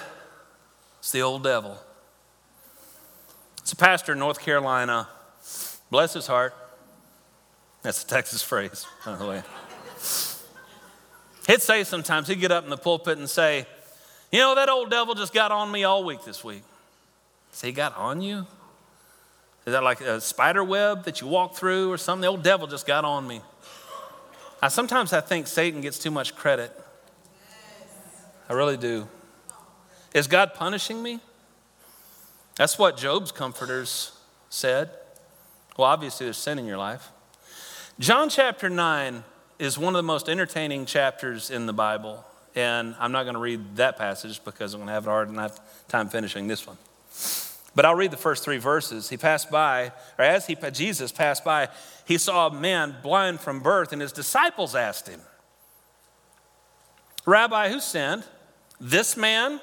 it's 0.99 1.13
the 1.13 1.23
old 1.23 1.45
devil. 1.45 1.79
It's 3.63 3.73
a 3.73 3.77
pastor 3.77 4.13
in 4.13 4.19
North 4.19 4.41
Carolina, 4.41 5.09
bless 5.91 6.13
his 6.13 6.27
heart. 6.27 6.55
That's 7.83 8.05
a 8.05 8.07
Texas 8.07 8.43
phrase, 8.43 8.87
by 9.07 9.17
the 9.17 9.27
way. 9.27 9.43
He'd 11.47 11.63
say 11.63 11.85
sometimes, 11.85 12.29
he'd 12.29 12.41
get 12.41 12.53
up 12.53 12.65
in 12.65 12.71
the 12.71 12.77
pulpit 12.77 13.17
and 13.17 13.31
say, 13.31 13.67
You 14.31 14.41
know, 14.41 14.57
that 14.57 14.69
old 14.69 14.91
devil 14.91 15.15
just 15.15 15.33
got 15.33 15.53
on 15.53 15.73
me 15.73 15.85
all 15.85 16.05
week 16.05 16.23
this 16.23 16.45
week. 16.45 16.63
Say, 17.53 17.69
he 17.69 17.73
got 17.73 17.97
on 17.97 18.21
you? 18.21 18.47
Is 19.69 19.73
that 19.73 19.83
like 19.83 20.01
a 20.01 20.19
spider 20.19 20.65
web 20.65 21.05
that 21.05 21.21
you 21.21 21.27
walk 21.27 21.55
through 21.55 21.93
or 21.93 21.99
something? 21.99 22.23
The 22.23 22.29
old 22.29 22.43
devil 22.43 22.67
just 22.67 22.87
got 22.87 23.05
on 23.05 23.29
me. 23.29 23.43
I 24.63 24.69
sometimes 24.69 25.13
I 25.13 25.21
think 25.21 25.47
Satan 25.47 25.83
gets 25.83 25.99
too 25.99 26.11
much 26.11 26.35
credit. 26.35 26.75
I 28.49 28.55
really 28.55 28.79
do. 28.79 29.07
Is 30.15 30.27
God 30.27 30.55
punishing 30.55 31.03
me? 31.03 31.21
That's 32.57 32.79
what 32.79 32.97
Job's 32.97 33.31
comforters 33.31 34.19
said. 34.49 34.89
Well, 35.77 35.87
obviously, 35.87 36.25
there's 36.25 36.39
sin 36.39 36.59
in 36.59 36.65
your 36.65 36.79
life. 36.79 37.11
John 37.99 38.31
chapter 38.31 38.71
9 38.71 39.23
is 39.59 39.77
one 39.77 39.95
of 39.95 39.99
the 39.99 40.03
most 40.03 40.31
entertaining 40.31 40.87
chapters 40.87 41.51
in 41.51 41.67
the 41.67 41.75
Bible. 41.75 42.25
And 42.55 42.97
I'm 42.99 43.13
not 43.13 43.25
going 43.25 43.35
to 43.35 43.41
read 43.41 43.77
that 43.77 43.99
passage 43.99 44.43
because 44.43 44.73
I'm 44.73 44.81
going 44.81 44.87
to 44.87 44.95
have 44.95 45.07
a 45.07 45.11
hard 45.11 45.29
enough 45.29 45.61
time 45.89 46.09
finishing 46.09 46.47
this 46.49 46.67
one. 46.67 46.79
But 47.75 47.85
I'll 47.85 47.95
read 47.95 48.11
the 48.11 48.17
first 48.17 48.45
three 48.45 48.59
verses. 48.59 49.09
He 49.09 49.17
passed 49.17 49.51
by, 49.51 49.93
or 50.19 50.25
as 50.25 50.47
he, 50.47 50.57
Jesus 50.73 51.13
passed 51.13 51.45
by, 51.45 51.69
he 52.05 52.19
saw 52.19 52.49
a 52.49 52.53
man 52.53 52.97
blind 53.03 53.41
from 53.41 53.61
birth, 53.61 53.93
and 53.93 54.03
his 54.03 54.13
disciples 54.13 54.75
asked 54.75 55.09
him, 55.09 55.21
Rabbi, 57.27 57.69
who 57.69 57.81
sinned? 57.81 58.25
This 58.81 59.17
man 59.17 59.61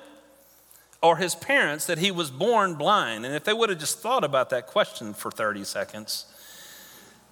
or 1.01 1.17
his 1.17 1.35
parents 1.35 1.87
that 1.87 1.97
he 1.97 2.11
was 2.11 2.29
born 2.29 2.75
blind? 2.75 3.25
And 3.25 3.35
if 3.35 3.43
they 3.43 3.53
would 3.53 3.69
have 3.69 3.79
just 3.79 3.99
thought 3.99 4.23
about 4.23 4.49
that 4.51 4.67
question 4.67 5.13
for 5.13 5.31
30 5.31 5.63
seconds, 5.63 6.25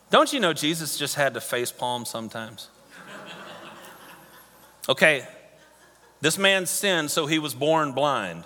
don't 0.10 0.34
you 0.34 0.40
know 0.40 0.54
Jesus 0.54 0.98
just 0.98 1.16
had 1.16 1.34
to 1.36 1.42
face 1.42 1.72
palm 1.72 2.06
sometimes? 2.06 2.70
Okay, 4.90 5.26
this 6.20 6.38
man 6.38 6.66
sinned, 6.66 7.10
so 7.10 7.26
he 7.26 7.40
was 7.40 7.54
born 7.54 7.94
blind. 7.94 8.44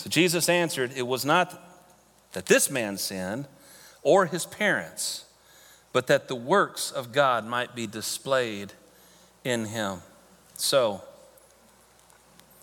So 0.00 0.08
Jesus 0.08 0.48
answered, 0.48 0.92
It 0.96 1.06
was 1.06 1.26
not 1.26 1.62
that 2.32 2.46
this 2.46 2.70
man 2.70 2.96
sinned 2.96 3.46
or 4.02 4.24
his 4.24 4.46
parents, 4.46 5.26
but 5.92 6.06
that 6.06 6.26
the 6.26 6.34
works 6.34 6.90
of 6.90 7.12
God 7.12 7.44
might 7.44 7.74
be 7.74 7.86
displayed 7.86 8.72
in 9.44 9.66
him. 9.66 10.00
So, 10.54 11.02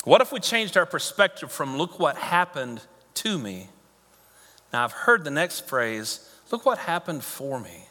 what 0.03 0.19
if 0.19 0.31
we 0.31 0.39
changed 0.39 0.77
our 0.77 0.87
perspective 0.87 1.51
from 1.51 1.77
look 1.77 1.99
what 1.99 2.17
happened 2.17 2.81
to 3.13 3.37
me? 3.37 3.69
Now, 4.73 4.83
I've 4.83 4.91
heard 4.91 5.23
the 5.23 5.29
next 5.29 5.67
phrase, 5.67 6.27
look 6.49 6.65
what 6.65 6.79
happened 6.79 7.23
for 7.23 7.59
me. 7.59 7.85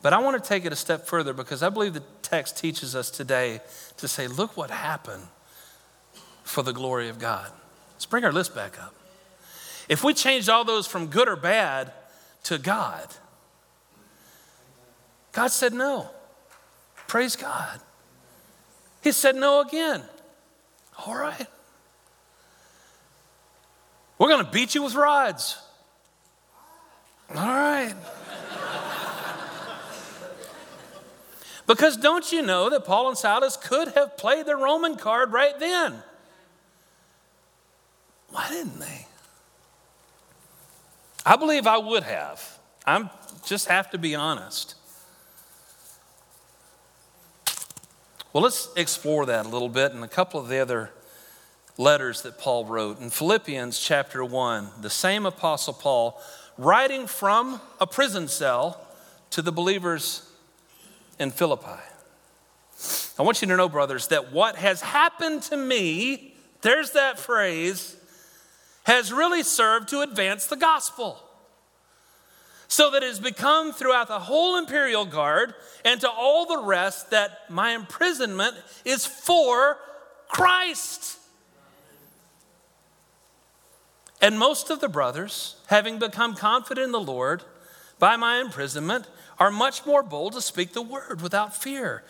But 0.00 0.14
I 0.14 0.20
want 0.20 0.42
to 0.42 0.48
take 0.48 0.64
it 0.64 0.72
a 0.72 0.76
step 0.76 1.04
further 1.06 1.34
because 1.34 1.62
I 1.62 1.68
believe 1.68 1.92
the 1.92 2.02
text 2.22 2.56
teaches 2.56 2.96
us 2.96 3.10
today 3.10 3.60
to 3.98 4.08
say, 4.08 4.26
look 4.26 4.56
what 4.56 4.70
happened 4.70 5.24
for 6.44 6.62
the 6.62 6.72
glory 6.72 7.10
of 7.10 7.18
God. 7.18 7.52
Let's 8.02 8.10
bring 8.10 8.24
our 8.24 8.32
list 8.32 8.52
back 8.52 8.82
up. 8.82 8.96
If 9.88 10.02
we 10.02 10.12
changed 10.12 10.48
all 10.48 10.64
those 10.64 10.88
from 10.88 11.06
good 11.06 11.28
or 11.28 11.36
bad 11.36 11.92
to 12.42 12.58
God, 12.58 13.06
God 15.30 15.52
said 15.52 15.72
no. 15.72 16.10
Praise 17.06 17.36
God. 17.36 17.78
He 19.04 19.12
said 19.12 19.36
no 19.36 19.60
again. 19.60 20.02
All 21.06 21.14
right. 21.14 21.46
We're 24.18 24.30
going 24.30 24.44
to 24.44 24.50
beat 24.50 24.74
you 24.74 24.82
with 24.82 24.96
rods. 24.96 25.62
All 27.30 27.36
right. 27.36 27.94
Because 31.68 31.96
don't 31.96 32.32
you 32.32 32.42
know 32.42 32.68
that 32.68 32.84
Paul 32.84 33.10
and 33.10 33.16
Silas 33.16 33.56
could 33.56 33.92
have 33.94 34.16
played 34.16 34.46
the 34.46 34.56
Roman 34.56 34.96
card 34.96 35.30
right 35.32 35.56
then? 35.60 36.02
Why 38.32 38.48
didn't 38.48 38.80
they? 38.80 39.06
I 41.24 41.36
believe 41.36 41.66
I 41.66 41.78
would 41.78 42.02
have. 42.02 42.58
I 42.86 43.08
just 43.46 43.68
have 43.68 43.90
to 43.90 43.98
be 43.98 44.14
honest. 44.14 44.74
Well, 48.32 48.42
let's 48.42 48.70
explore 48.76 49.26
that 49.26 49.44
a 49.44 49.48
little 49.48 49.68
bit 49.68 49.92
in 49.92 50.02
a 50.02 50.08
couple 50.08 50.40
of 50.40 50.48
the 50.48 50.58
other 50.58 50.90
letters 51.76 52.22
that 52.22 52.38
Paul 52.38 52.64
wrote. 52.64 52.98
In 52.98 53.10
Philippians 53.10 53.78
chapter 53.78 54.24
1, 54.24 54.68
the 54.80 54.90
same 54.90 55.26
Apostle 55.26 55.74
Paul, 55.74 56.20
writing 56.56 57.06
from 57.06 57.60
a 57.78 57.86
prison 57.86 58.28
cell 58.28 58.80
to 59.30 59.42
the 59.42 59.52
believers 59.52 60.28
in 61.18 61.30
Philippi. 61.30 61.80
I 63.18 63.22
want 63.22 63.42
you 63.42 63.48
to 63.48 63.56
know, 63.56 63.68
brothers, 63.68 64.08
that 64.08 64.32
what 64.32 64.56
has 64.56 64.80
happened 64.80 65.42
to 65.44 65.56
me, 65.56 66.34
there's 66.62 66.92
that 66.92 67.18
phrase, 67.18 67.96
has 68.84 69.12
really 69.12 69.42
served 69.42 69.88
to 69.88 70.00
advance 70.00 70.46
the 70.46 70.56
gospel 70.56 71.18
so 72.68 72.90
that 72.90 73.02
it 73.02 73.08
has 73.08 73.20
become 73.20 73.72
throughout 73.72 74.08
the 74.08 74.18
whole 74.18 74.56
imperial 74.56 75.04
guard 75.04 75.54
and 75.84 76.00
to 76.00 76.10
all 76.10 76.46
the 76.46 76.62
rest 76.62 77.10
that 77.10 77.50
my 77.50 77.72
imprisonment 77.72 78.56
is 78.84 79.04
for 79.04 79.76
Christ. 80.28 81.18
And 84.22 84.38
most 84.38 84.70
of 84.70 84.80
the 84.80 84.88
brothers, 84.88 85.56
having 85.66 85.98
become 85.98 86.34
confident 86.34 86.86
in 86.86 86.92
the 86.92 87.00
Lord 87.00 87.42
by 87.98 88.16
my 88.16 88.40
imprisonment, 88.40 89.06
are 89.38 89.50
much 89.50 89.84
more 89.84 90.02
bold 90.02 90.32
to 90.32 90.40
speak 90.40 90.72
the 90.72 90.80
word 90.80 91.20
without 91.20 91.54
fear. 91.54 92.04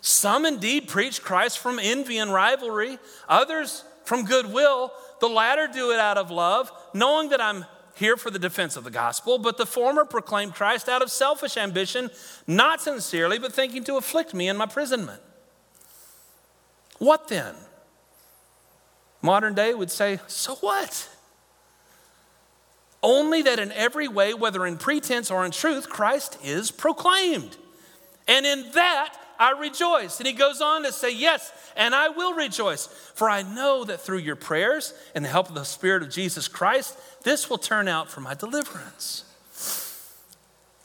Some 0.00 0.44
indeed 0.44 0.86
preach 0.86 1.22
Christ 1.22 1.58
from 1.58 1.78
envy 1.78 2.18
and 2.18 2.32
rivalry, 2.32 2.98
others 3.28 3.82
from 4.04 4.26
goodwill. 4.26 4.92
The 5.20 5.28
latter 5.28 5.68
do 5.72 5.90
it 5.92 5.98
out 5.98 6.18
of 6.18 6.30
love, 6.30 6.70
knowing 6.92 7.30
that 7.30 7.40
I'm 7.40 7.64
here 7.96 8.16
for 8.16 8.30
the 8.30 8.38
defense 8.38 8.76
of 8.76 8.84
the 8.84 8.90
gospel, 8.90 9.38
but 9.38 9.56
the 9.56 9.66
former 9.66 10.04
proclaim 10.04 10.50
Christ 10.50 10.88
out 10.88 11.02
of 11.02 11.10
selfish 11.10 11.56
ambition, 11.56 12.10
not 12.46 12.80
sincerely, 12.80 13.38
but 13.38 13.52
thinking 13.52 13.84
to 13.84 13.96
afflict 13.96 14.34
me 14.34 14.48
in 14.48 14.56
my 14.56 14.64
imprisonment. 14.64 15.22
What 16.98 17.28
then? 17.28 17.54
Modern 19.22 19.54
day 19.54 19.74
would 19.74 19.90
say, 19.90 20.20
so 20.26 20.56
what? 20.56 21.08
Only 23.02 23.42
that 23.42 23.58
in 23.58 23.70
every 23.72 24.08
way, 24.08 24.34
whether 24.34 24.66
in 24.66 24.76
pretense 24.76 25.30
or 25.30 25.44
in 25.44 25.50
truth, 25.50 25.88
Christ 25.88 26.38
is 26.42 26.70
proclaimed. 26.70 27.56
And 28.26 28.46
in 28.46 28.70
that 28.72 29.14
I 29.38 29.52
rejoice. 29.52 30.18
And 30.18 30.26
he 30.26 30.32
goes 30.32 30.60
on 30.60 30.82
to 30.84 30.92
say, 30.92 31.14
Yes, 31.14 31.52
and 31.76 31.94
I 31.94 32.08
will 32.08 32.34
rejoice, 32.34 32.86
for 33.14 33.28
I 33.28 33.42
know 33.42 33.84
that 33.84 34.00
through 34.00 34.18
your 34.18 34.36
prayers 34.36 34.94
and 35.14 35.24
the 35.24 35.28
help 35.28 35.48
of 35.48 35.54
the 35.54 35.64
Spirit 35.64 36.02
of 36.02 36.10
Jesus 36.10 36.48
Christ, 36.48 36.98
this 37.22 37.48
will 37.48 37.58
turn 37.58 37.88
out 37.88 38.10
for 38.10 38.20
my 38.20 38.34
deliverance. 38.34 39.24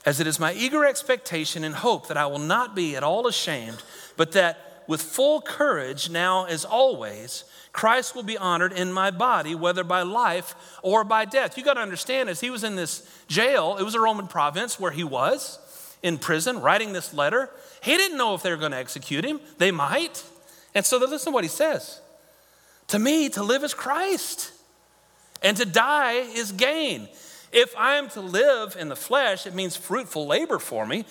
As 0.06 0.18
it 0.18 0.26
is 0.26 0.40
my 0.40 0.54
eager 0.54 0.84
expectation 0.84 1.62
and 1.62 1.74
hope 1.74 2.08
that 2.08 2.16
I 2.16 2.26
will 2.26 2.38
not 2.38 2.74
be 2.74 2.96
at 2.96 3.02
all 3.02 3.26
ashamed, 3.26 3.82
but 4.16 4.32
that 4.32 4.84
with 4.86 5.02
full 5.02 5.40
courage, 5.40 6.10
now 6.10 6.46
as 6.46 6.64
always, 6.64 7.44
Christ 7.72 8.16
will 8.16 8.22
be 8.22 8.36
honored 8.36 8.72
in 8.72 8.92
my 8.92 9.10
body, 9.10 9.54
whether 9.54 9.84
by 9.84 10.02
life 10.02 10.54
or 10.82 11.04
by 11.04 11.24
death. 11.24 11.56
You 11.56 11.64
got 11.64 11.74
to 11.74 11.80
understand, 11.80 12.28
as 12.28 12.40
he 12.40 12.50
was 12.50 12.64
in 12.64 12.76
this 12.76 13.08
jail, 13.28 13.76
it 13.78 13.84
was 13.84 13.94
a 13.94 14.00
Roman 14.00 14.26
province 14.26 14.80
where 14.80 14.90
he 14.90 15.04
was 15.04 15.58
in 16.02 16.18
prison 16.18 16.60
writing 16.60 16.92
this 16.92 17.14
letter. 17.14 17.50
He 17.82 17.96
didn't 17.96 18.18
know 18.18 18.34
if 18.34 18.42
they 18.42 18.50
were 18.50 18.56
going 18.56 18.72
to 18.72 18.78
execute 18.78 19.24
him. 19.24 19.40
They 19.58 19.70
might. 19.70 20.22
And 20.74 20.84
so 20.84 20.98
listen 20.98 21.32
to 21.32 21.34
what 21.34 21.44
he 21.44 21.48
says 21.48 22.00
To 22.88 22.98
me, 22.98 23.28
to 23.30 23.42
live 23.42 23.64
is 23.64 23.74
Christ, 23.74 24.52
and 25.42 25.56
to 25.56 25.64
die 25.64 26.14
is 26.14 26.52
gain. 26.52 27.08
If 27.52 27.74
I 27.76 27.96
am 27.96 28.08
to 28.10 28.20
live 28.20 28.76
in 28.78 28.88
the 28.88 28.96
flesh, 28.96 29.46
it 29.46 29.54
means 29.54 29.76
fruitful 29.76 30.26
labor 30.26 30.58
for 30.58 30.86
me. 30.86 31.04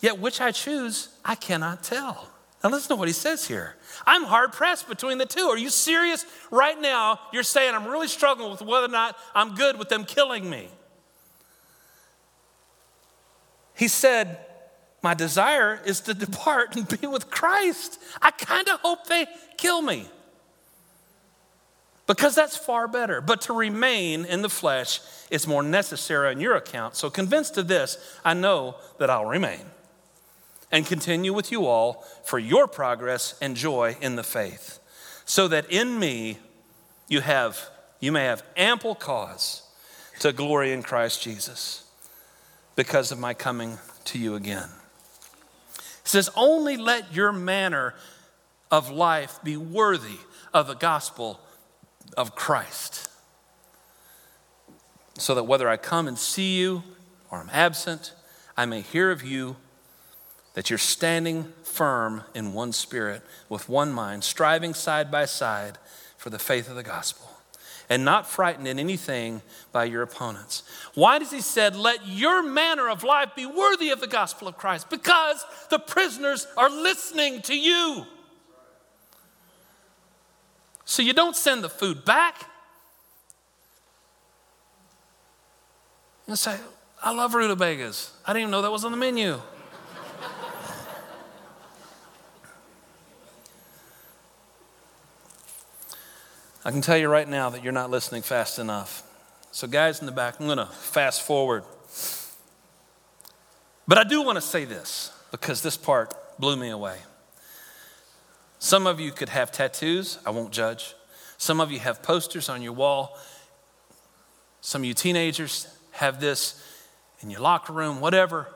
Yet 0.00 0.18
which 0.18 0.40
I 0.40 0.50
choose, 0.50 1.08
I 1.24 1.34
cannot 1.34 1.82
tell. 1.82 2.28
Now, 2.62 2.70
listen 2.70 2.90
to 2.90 2.96
what 2.96 3.08
he 3.08 3.14
says 3.14 3.46
here. 3.46 3.74
I'm 4.06 4.24
hard 4.24 4.52
pressed 4.52 4.88
between 4.88 5.18
the 5.18 5.26
two. 5.26 5.42
Are 5.42 5.58
you 5.58 5.70
serious? 5.70 6.24
Right 6.50 6.80
now, 6.80 7.18
you're 7.32 7.42
saying 7.42 7.74
I'm 7.74 7.86
really 7.86 8.06
struggling 8.08 8.50
with 8.50 8.62
whether 8.62 8.86
or 8.86 8.90
not 8.90 9.16
I'm 9.34 9.54
good 9.54 9.78
with 9.78 9.88
them 9.88 10.04
killing 10.04 10.48
me. 10.48 10.68
He 13.74 13.88
said, 13.88 14.38
My 15.02 15.14
desire 15.14 15.80
is 15.84 16.00
to 16.02 16.14
depart 16.14 16.76
and 16.76 17.00
be 17.00 17.06
with 17.06 17.28
Christ. 17.30 17.98
I 18.20 18.30
kind 18.30 18.68
of 18.68 18.80
hope 18.80 19.06
they 19.06 19.26
kill 19.56 19.82
me 19.82 20.06
because 22.06 22.34
that's 22.34 22.56
far 22.56 22.86
better. 22.86 23.20
But 23.20 23.42
to 23.42 23.52
remain 23.52 24.24
in 24.24 24.42
the 24.42 24.48
flesh 24.48 25.00
is 25.30 25.46
more 25.46 25.62
necessary 25.62 26.28
on 26.28 26.40
your 26.40 26.54
account. 26.54 26.94
So, 26.94 27.10
convinced 27.10 27.58
of 27.58 27.68
this, 27.68 27.98
I 28.24 28.34
know 28.34 28.76
that 28.98 29.10
I'll 29.10 29.26
remain 29.26 29.60
and 30.70 30.86
continue 30.86 31.32
with 31.32 31.50
you 31.50 31.66
all 31.66 32.04
for 32.24 32.38
your 32.38 32.66
progress 32.66 33.38
and 33.42 33.56
joy 33.56 33.96
in 34.00 34.16
the 34.16 34.22
faith, 34.22 34.78
so 35.24 35.48
that 35.48 35.70
in 35.70 35.98
me 35.98 36.38
you 37.08 37.20
have 37.20 37.70
you 37.98 38.12
may 38.12 38.24
have 38.24 38.42
ample 38.56 38.94
cause 38.94 39.62
to 40.20 40.32
glory 40.32 40.72
in 40.72 40.82
Christ 40.82 41.22
Jesus 41.22 41.84
because 42.76 43.12
of 43.12 43.18
my 43.18 43.34
coming 43.34 43.78
to 44.04 44.18
you 44.18 44.34
again. 44.34 44.68
Says, 46.04 46.30
Only 46.36 46.76
let 46.76 47.14
your 47.14 47.32
manner 47.32 47.94
of 48.70 48.90
life 48.90 49.38
be 49.42 49.56
worthy 49.56 50.18
of 50.52 50.66
the 50.66 50.74
gospel 50.74 51.40
of 52.16 52.34
Christ. 52.34 53.08
So 55.18 55.34
that 55.34 55.44
whether 55.44 55.68
I 55.68 55.76
come 55.76 56.08
and 56.08 56.18
see 56.18 56.58
you 56.58 56.82
or 57.30 57.38
I'm 57.38 57.50
absent, 57.52 58.14
I 58.56 58.66
may 58.66 58.80
hear 58.80 59.10
of 59.10 59.22
you 59.22 59.56
that 60.54 60.68
you're 60.68 60.78
standing 60.78 61.52
firm 61.62 62.24
in 62.34 62.52
one 62.52 62.72
spirit, 62.72 63.22
with 63.48 63.68
one 63.68 63.92
mind, 63.92 64.24
striving 64.24 64.74
side 64.74 65.10
by 65.10 65.24
side 65.24 65.78
for 66.18 66.30
the 66.30 66.38
faith 66.38 66.68
of 66.68 66.76
the 66.76 66.82
gospel 66.82 67.31
and 67.92 68.06
not 68.06 68.26
frightened 68.26 68.66
in 68.66 68.78
anything 68.78 69.42
by 69.70 69.84
your 69.84 70.00
opponents. 70.00 70.62
Why 70.94 71.18
does 71.18 71.30
he 71.30 71.42
said, 71.42 71.76
"Let 71.76 72.06
your 72.06 72.42
manner 72.42 72.88
of 72.88 73.04
life 73.04 73.34
be 73.36 73.44
worthy 73.44 73.90
of 73.90 74.00
the 74.00 74.06
gospel 74.06 74.48
of 74.48 74.56
Christ"? 74.56 74.88
Because 74.88 75.44
the 75.68 75.78
prisoners 75.78 76.46
are 76.56 76.70
listening 76.70 77.42
to 77.42 77.54
you. 77.54 78.06
So 80.86 81.02
you 81.02 81.12
don't 81.12 81.36
send 81.36 81.62
the 81.62 81.68
food 81.68 82.02
back. 82.02 82.48
You 86.26 86.34
say, 86.36 86.58
"I 87.02 87.10
love 87.10 87.34
rutabagas. 87.34 88.12
I 88.24 88.32
didn't 88.32 88.44
even 88.44 88.52
know 88.52 88.62
that 88.62 88.72
was 88.72 88.86
on 88.86 88.92
the 88.92 88.96
menu." 88.96 89.38
I 96.64 96.70
can 96.70 96.80
tell 96.80 96.96
you 96.96 97.08
right 97.08 97.28
now 97.28 97.50
that 97.50 97.64
you're 97.64 97.72
not 97.72 97.90
listening 97.90 98.22
fast 98.22 98.58
enough. 98.58 99.02
So, 99.50 99.66
guys 99.66 100.00
in 100.00 100.06
the 100.06 100.12
back, 100.12 100.38
I'm 100.38 100.46
going 100.46 100.58
to 100.58 100.66
fast 100.66 101.22
forward. 101.22 101.64
But 103.88 103.98
I 103.98 104.04
do 104.04 104.22
want 104.22 104.36
to 104.36 104.42
say 104.42 104.64
this 104.64 105.12
because 105.30 105.62
this 105.62 105.76
part 105.76 106.14
blew 106.38 106.56
me 106.56 106.70
away. 106.70 106.98
Some 108.60 108.86
of 108.86 109.00
you 109.00 109.10
could 109.10 109.28
have 109.28 109.50
tattoos, 109.50 110.18
I 110.24 110.30
won't 110.30 110.52
judge. 110.52 110.94
Some 111.36 111.60
of 111.60 111.72
you 111.72 111.80
have 111.80 112.00
posters 112.00 112.48
on 112.48 112.62
your 112.62 112.72
wall. 112.72 113.18
Some 114.60 114.82
of 114.82 114.86
you 114.86 114.94
teenagers 114.94 115.66
have 115.90 116.20
this 116.20 116.64
in 117.20 117.30
your 117.30 117.40
locker 117.40 117.72
room, 117.72 118.00
whatever. 118.00 118.46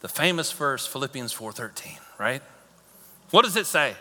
The 0.00 0.08
famous 0.08 0.52
verse, 0.52 0.86
Philippians 0.86 1.32
4:13, 1.32 1.98
right? 2.18 2.42
What 3.30 3.46
does 3.46 3.56
it 3.56 3.64
say? 3.64 3.96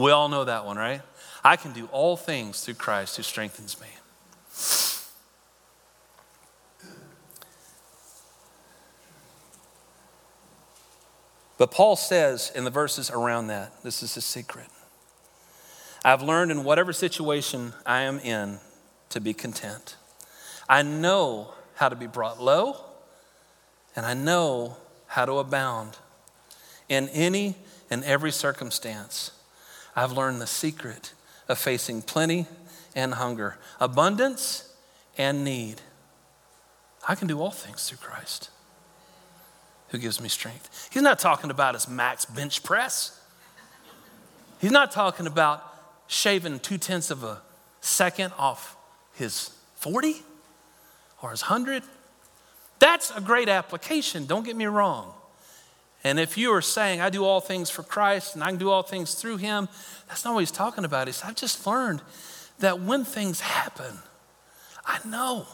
We 0.00 0.12
all 0.12 0.30
know 0.30 0.44
that 0.44 0.64
one, 0.64 0.78
right? 0.78 1.02
I 1.44 1.56
can 1.56 1.72
do 1.72 1.86
all 1.92 2.16
things 2.16 2.64
through 2.64 2.74
Christ 2.74 3.18
who 3.18 3.22
strengthens 3.22 3.78
me. 3.78 3.88
But 11.58 11.70
Paul 11.70 11.96
says 11.96 12.50
in 12.54 12.64
the 12.64 12.70
verses 12.70 13.10
around 13.10 13.48
that, 13.48 13.82
this 13.82 14.02
is 14.02 14.16
a 14.16 14.22
secret. 14.22 14.68
I've 16.02 16.22
learned 16.22 16.50
in 16.50 16.64
whatever 16.64 16.94
situation 16.94 17.74
I 17.84 18.00
am 18.00 18.20
in 18.20 18.58
to 19.10 19.20
be 19.20 19.34
content. 19.34 19.96
I 20.66 20.80
know 20.80 21.52
how 21.74 21.90
to 21.90 21.96
be 21.96 22.06
brought 22.06 22.40
low, 22.40 22.76
and 23.94 24.06
I 24.06 24.14
know 24.14 24.78
how 25.08 25.26
to 25.26 25.32
abound 25.34 25.98
in 26.88 27.10
any 27.10 27.56
and 27.90 28.02
every 28.04 28.32
circumstance. 28.32 29.32
I've 29.96 30.12
learned 30.12 30.40
the 30.40 30.46
secret 30.46 31.14
of 31.48 31.58
facing 31.58 32.02
plenty 32.02 32.46
and 32.94 33.14
hunger, 33.14 33.58
abundance 33.80 34.72
and 35.18 35.44
need. 35.44 35.80
I 37.08 37.14
can 37.14 37.26
do 37.28 37.40
all 37.40 37.50
things 37.50 37.88
through 37.88 37.98
Christ. 37.98 38.50
who 39.88 39.98
gives 39.98 40.20
me 40.20 40.28
strength. 40.28 40.88
He's 40.92 41.02
not 41.02 41.18
talking 41.18 41.50
about 41.50 41.74
his 41.74 41.88
max 41.88 42.24
bench 42.24 42.62
press. 42.62 43.20
He's 44.60 44.70
not 44.70 44.92
talking 44.92 45.26
about 45.26 45.64
shaving 46.06 46.60
two 46.60 46.78
tenths 46.78 47.10
of 47.10 47.24
a 47.24 47.42
second 47.80 48.32
off 48.38 48.76
his 49.14 49.50
40 49.76 50.22
or 51.22 51.32
his 51.32 51.42
100. 51.42 51.82
That's 52.78 53.10
a 53.10 53.20
great 53.20 53.48
application, 53.48 54.26
don't 54.26 54.44
get 54.44 54.54
me 54.56 54.66
wrong. 54.66 55.12
And 56.02 56.18
if 56.18 56.38
you 56.38 56.50
are 56.52 56.62
saying, 56.62 57.00
I 57.00 57.10
do 57.10 57.24
all 57.24 57.40
things 57.40 57.68
for 57.68 57.82
Christ 57.82 58.34
and 58.34 58.42
I 58.42 58.48
can 58.48 58.58
do 58.58 58.70
all 58.70 58.82
things 58.82 59.14
through 59.14 59.36
him, 59.36 59.68
that's 60.08 60.24
not 60.24 60.32
what 60.32 60.40
he's 60.40 60.50
talking 60.50 60.84
about. 60.84 61.08
He's, 61.08 61.22
I've 61.22 61.34
just 61.34 61.66
learned 61.66 62.00
that 62.58 62.80
when 62.80 63.04
things 63.04 63.40
happen, 63.40 63.98
I 64.86 64.98
know 65.06 65.46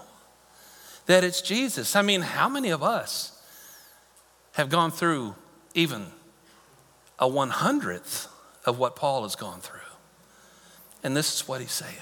that 1.06 1.24
it's 1.24 1.42
Jesus. 1.42 1.96
I 1.96 2.02
mean, 2.02 2.22
how 2.22 2.48
many 2.48 2.70
of 2.70 2.82
us 2.82 3.42
have 4.52 4.68
gone 4.68 4.92
through 4.92 5.34
even 5.74 6.06
a 7.18 7.26
one 7.26 7.50
hundredth 7.50 8.28
of 8.64 8.78
what 8.78 8.94
Paul 8.94 9.24
has 9.24 9.34
gone 9.34 9.60
through? 9.60 9.80
And 11.02 11.16
this 11.16 11.34
is 11.34 11.48
what 11.48 11.60
he's 11.60 11.72
saying. 11.72 11.92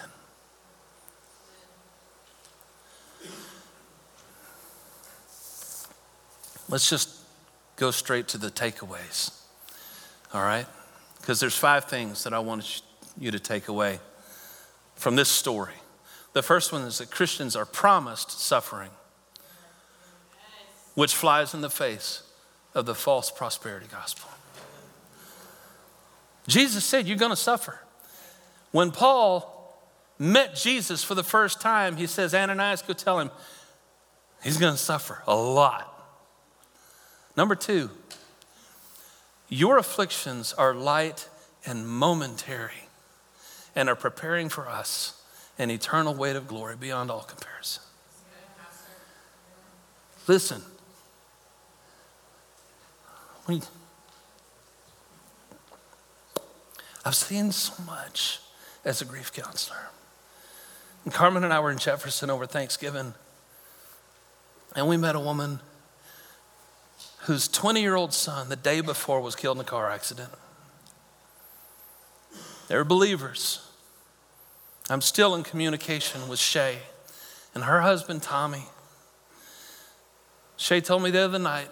Let's 6.68 6.88
just 6.88 7.11
go 7.77 7.91
straight 7.91 8.29
to 8.29 8.39
the 8.39 8.51
takeaways. 8.51 9.33
All 10.33 10.43
right? 10.43 10.66
Because 11.20 11.41
there's 11.41 11.57
five 11.57 11.85
things 11.85 12.25
that 12.25 12.33
I 12.33 12.39
want 12.39 12.83
you 13.18 13.31
to 13.31 13.39
take 13.39 13.68
away 13.68 14.01
from 14.95 15.16
this 15.16 15.29
story. 15.29 15.75
The 16.33 16.43
first 16.43 16.72
one 16.72 16.83
is 16.83 16.99
that 16.99 17.11
Christians 17.11 17.57
are 17.57 17.64
promised 17.64 18.41
suffering, 18.41 18.91
which 20.95 21.14
flies 21.14 21.55
in 21.55 21.61
the 21.61 21.70
face 21.70 22.22
of 22.75 22.87
the 22.87 22.95
false 22.95 23.31
prosperity 23.31 23.87
gospel. 23.91 24.29
Jesus 26.47 26.85
said, 26.85 27.07
You're 27.07 27.16
going 27.16 27.31
to 27.31 27.37
suffer. 27.37 27.81
When 28.72 28.91
Paul 28.91 29.51
met 30.18 30.57
Jesus 30.57 31.05
for 31.05 31.14
the 31.14 31.22
first 31.22 31.61
time, 31.61 31.97
he 31.97 32.07
says, 32.07 32.35
Ananias, 32.35 32.83
go 32.83 32.93
tell 32.93 33.20
him 33.20 33.31
he's 34.43 34.59
going 34.59 34.75
to 34.75 34.79
suffer 34.79 35.22
a 35.27 35.35
lot. 35.35 35.93
Number 37.37 37.55
two, 37.55 37.91
your 39.49 39.78
afflictions 39.78 40.53
are 40.53 40.74
light 40.74 41.28
and 41.66 41.89
momentary 41.89 42.89
and 43.74 43.89
are 43.89 43.97
preparing 43.97 44.49
for 44.49 44.68
us 44.68 45.20
an 45.59 45.70
eternal 45.70 46.14
weight 46.14 46.37
of 46.37 46.47
glory 46.47 46.76
beyond 46.76 47.11
all 47.11 47.22
comparison. 47.22 47.82
Listen, 50.26 50.62
we, 53.47 53.61
I've 57.05 57.14
seen 57.14 57.53
so 57.53 57.82
much 57.85 58.41
as 58.85 59.03
a 59.03 59.05
grief 59.05 59.32
counselor. 59.32 59.91
And 61.05 61.12
Carmen 61.12 61.45
and 61.45 61.53
I 61.53 61.61
were 61.61 61.70
in 61.70 61.78
Jefferson 61.78 62.30
over 62.30 62.47
Thanksgiving, 62.47 63.12
and 64.74 64.89
we 64.89 64.97
met 64.97 65.14
a 65.14 65.20
woman 65.20 65.61
whose 67.25 67.49
20 67.49 67.81
year 67.81 67.95
old 67.95 68.12
son, 68.12 68.49
the 68.49 68.57
day 68.57 68.81
before, 68.81 69.20
was 69.20 69.35
killed 69.35 69.57
in 69.57 69.62
a 69.62 69.64
car 69.64 69.91
accident. 69.91 70.31
They 72.68 72.77
were 72.77 72.85
believers. 72.85 73.61
I'm 74.91 75.01
still 75.01 75.35
in 75.35 75.43
communication 75.43 76.29
with 76.29 76.39
Shay 76.39 76.79
and 77.55 77.64
her 77.64 77.81
husband, 77.81 78.22
Tommy. 78.22 78.64
Shay 80.57 80.81
told 80.81 81.03
me 81.03 81.11
the 81.11 81.20
other 81.20 81.39
night, 81.39 81.68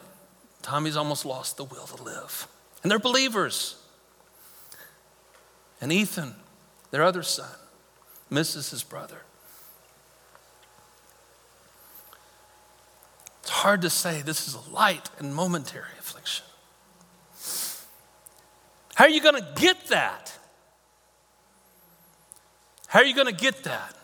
Tommy's 0.62 0.96
almost 0.96 1.26
lost 1.26 1.56
the 1.56 1.64
will 1.64 1.86
to 1.86 2.02
live. 2.02 2.48
And 2.82 2.90
they're 2.90 2.98
believers. 2.98 3.76
And 5.80 5.92
Ethan, 5.92 6.34
their 6.90 7.02
other 7.02 7.22
son, 7.22 7.50
misses 8.30 8.70
his 8.70 8.82
brother. 8.82 9.22
Hard 13.52 13.82
to 13.82 13.90
say 13.90 14.22
this 14.22 14.48
is 14.48 14.54
a 14.54 14.70
light 14.70 15.10
and 15.18 15.34
momentary 15.34 15.92
affliction. 15.98 16.44
How 18.94 19.04
are 19.04 19.10
you 19.10 19.20
going 19.20 19.34
to 19.34 19.48
get 19.54 19.86
that? 19.88 20.36
How 22.88 23.00
are 23.00 23.04
you 23.04 23.14
going 23.14 23.26
to 23.26 23.32
get 23.32 23.64
that? 23.64 23.96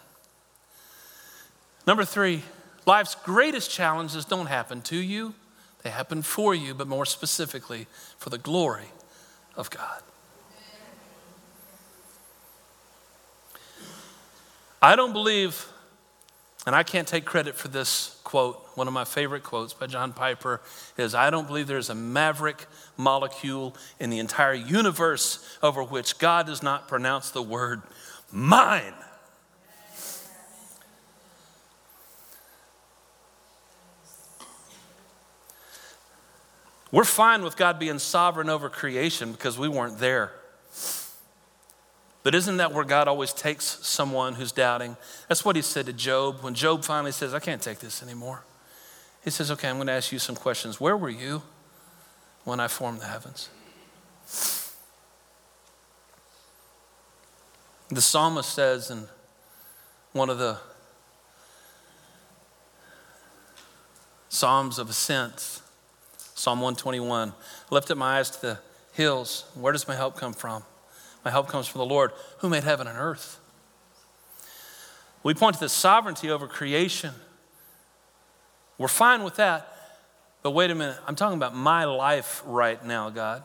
Number 1.87 2.05
three, 2.05 2.43
life's 2.87 3.15
greatest 3.15 3.71
challenges 3.71 4.25
don't 4.25 4.47
happen 4.47 4.83
to 4.83 4.97
you, 4.97 5.35
they 5.83 5.91
happen 5.91 6.23
for 6.23 6.55
you, 6.55 6.75
but 6.75 6.87
more 6.87 7.07
specifically, 7.07 7.87
for 8.19 8.31
the 8.31 8.39
glory 8.39 8.91
of 9.57 9.71
God. 9.71 10.03
I 14.81 14.95
don't 14.97 15.13
believe, 15.13 15.67
and 16.69 16.77
I 16.77 16.83
can't 16.83 17.09
take 17.09 17.25
credit 17.25 17.55
for 17.55 17.69
this 17.69 18.21
quote, 18.25 18.63
one 18.75 18.87
of 18.87 18.93
my 18.93 19.07
favorite 19.07 19.43
quotes 19.43 19.73
by 19.73 19.87
John 19.87 20.13
Piper 20.13 20.61
is 20.99 21.15
I 21.15 21.31
don't 21.31 21.47
believe 21.47 21.67
there's 21.67 21.89
a 21.89 21.95
maverick 21.95 22.67
molecule 22.99 23.75
in 23.99 24.11
the 24.11 24.19
entire 24.19 24.53
universe 24.53 25.57
over 25.63 25.83
which 25.83 26.19
God 26.19 26.45
does 26.45 26.63
not 26.63 26.87
pronounce 26.87 27.31
the 27.31 27.41
word 27.41 27.81
mine. 28.31 28.93
We're 36.93 37.05
fine 37.05 37.43
with 37.43 37.57
God 37.57 37.79
being 37.79 37.99
sovereign 37.99 38.51
over 38.51 38.69
creation 38.69 39.33
because 39.33 39.59
we 39.59 39.69
weren't 39.69 40.01
there. 40.01 40.33
But 42.29 42.35
isn't 42.35 42.59
that 42.59 42.75
where 42.75 42.85
God 42.85 43.09
always 43.09 43.33
takes 43.33 43.65
someone 43.65 44.35
who's 44.35 44.53
doubting? 44.53 44.99
That's 45.29 45.47
what 45.47 45.57
he 45.57 45.63
said 45.63 45.87
to 45.87 45.95
Job 45.95 46.43
when 46.43 46.53
Job 46.53 46.85
finally 46.85 47.11
says, 47.11 47.33
I 47.33 47.39
can't 47.39 47.63
take 47.63 47.79
this 47.79 48.03
anymore. 48.03 48.45
He 49.25 49.31
says, 49.31 49.51
Okay, 49.51 49.67
I'm 49.67 49.77
going 49.77 49.87
to 49.87 49.95
ask 49.95 50.13
you 50.13 50.19
some 50.19 50.37
questions. 50.37 50.79
Where 50.79 50.95
were 50.95 51.09
you 51.09 51.41
when 52.45 52.61
I 52.61 52.69
formed 52.69 53.01
the 53.01 53.07
heavens? 53.07 53.49
The 57.89 58.03
psalmist 58.03 58.53
says 58.53 58.91
in 58.91 59.09
one 60.13 60.29
of 60.29 60.37
the 60.37 60.59
Psalms 64.29 64.79
of 64.79 64.91
Ascent, 64.91 65.63
Psalm 66.35 66.61
121, 66.61 67.31
I 67.31 67.75
lifted 67.75 67.95
my 67.95 68.19
eyes 68.19 68.29
to 68.33 68.43
the 68.43 68.59
hills. 68.93 69.47
Where 69.55 69.73
does 69.73 69.89
my 69.89 69.97
help 69.97 70.19
come 70.19 70.35
from? 70.35 70.63
My 71.25 71.31
help 71.31 71.49
comes 71.49 71.67
from 71.67 71.81
the 71.81 71.87
Lord 71.87 72.13
who 72.39 72.49
made 72.49 72.65
heaven 72.65 72.87
and 72.87 72.99
earth. 72.99 73.39
We 75.23 75.35
point 75.35 75.55
to 75.55 75.61
the 75.61 75.69
sovereignty 75.69 76.31
over 76.31 76.47
creation. 76.47 77.15
We're 78.79 78.89
fine 78.89 79.25
with 79.25 79.37
that. 79.37 79.75
But 80.43 80.53
wait 80.53 80.71
a 80.71 80.75
minute, 80.75 80.97
I'm 81.07 81.17
talking 81.17 81.37
about 81.37 81.55
my 81.55 81.85
life 81.85 82.43
right 82.47 82.83
now, 82.85 83.11
God. 83.11 83.43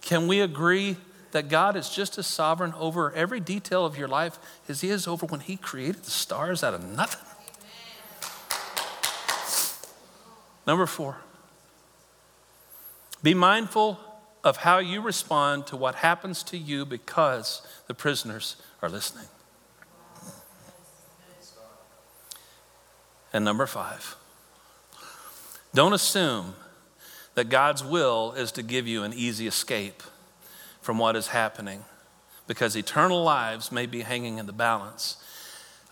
Can 0.00 0.26
we 0.26 0.40
agree 0.40 0.96
that 1.30 1.48
God 1.48 1.76
is 1.76 1.88
just 1.90 2.18
as 2.18 2.26
sovereign 2.26 2.74
over 2.74 3.12
every 3.12 3.40
detail 3.40 3.84
of 3.86 3.96
your 3.96 4.08
life 4.08 4.38
as 4.68 4.80
He 4.80 4.90
is 4.90 5.06
over 5.06 5.26
when 5.26 5.40
He 5.40 5.56
created 5.56 6.04
the 6.04 6.10
stars 6.10 6.64
out 6.64 6.74
of 6.74 6.84
nothing? 6.84 7.24
Number 10.66 10.86
four, 10.86 11.16
be 13.22 13.32
mindful 13.32 13.98
of 14.48 14.56
how 14.56 14.78
you 14.78 15.02
respond 15.02 15.66
to 15.66 15.76
what 15.76 15.96
happens 15.96 16.42
to 16.42 16.56
you 16.56 16.86
because 16.86 17.60
the 17.86 17.92
prisoners 17.92 18.56
are 18.80 18.88
listening. 18.88 19.26
And 23.30 23.44
number 23.44 23.66
five, 23.66 24.16
don't 25.74 25.92
assume 25.92 26.54
that 27.34 27.50
God's 27.50 27.84
will 27.84 28.32
is 28.32 28.50
to 28.52 28.62
give 28.62 28.86
you 28.86 29.02
an 29.02 29.12
easy 29.12 29.46
escape 29.46 30.02
from 30.80 30.96
what 30.96 31.14
is 31.14 31.26
happening 31.26 31.84
because 32.46 32.74
eternal 32.74 33.22
lives 33.22 33.70
may 33.70 33.84
be 33.84 34.00
hanging 34.00 34.38
in 34.38 34.46
the 34.46 34.52
balance. 34.54 35.22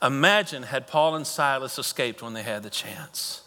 Imagine 0.02 0.62
had 0.62 0.86
Paul 0.86 1.14
and 1.14 1.26
Silas 1.26 1.78
escaped 1.78 2.22
when 2.22 2.32
they 2.32 2.42
had 2.42 2.62
the 2.62 2.70
chance. 2.70 3.42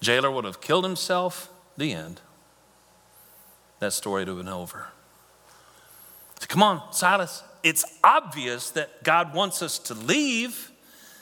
Jailer 0.00 0.30
would 0.30 0.46
have 0.46 0.62
killed 0.62 0.84
himself, 0.84 1.50
the 1.78 1.92
end. 1.92 2.20
That 3.78 3.92
story 3.92 4.22
would 4.22 4.28
have 4.28 4.36
been 4.36 4.48
over. 4.48 4.88
So 6.40 6.46
Come 6.48 6.62
on, 6.62 6.92
Silas. 6.92 7.42
It's 7.62 7.84
obvious 8.04 8.70
that 8.70 9.02
God 9.02 9.34
wants 9.34 9.62
us 9.62 9.78
to 9.80 9.94
leave 9.94 10.70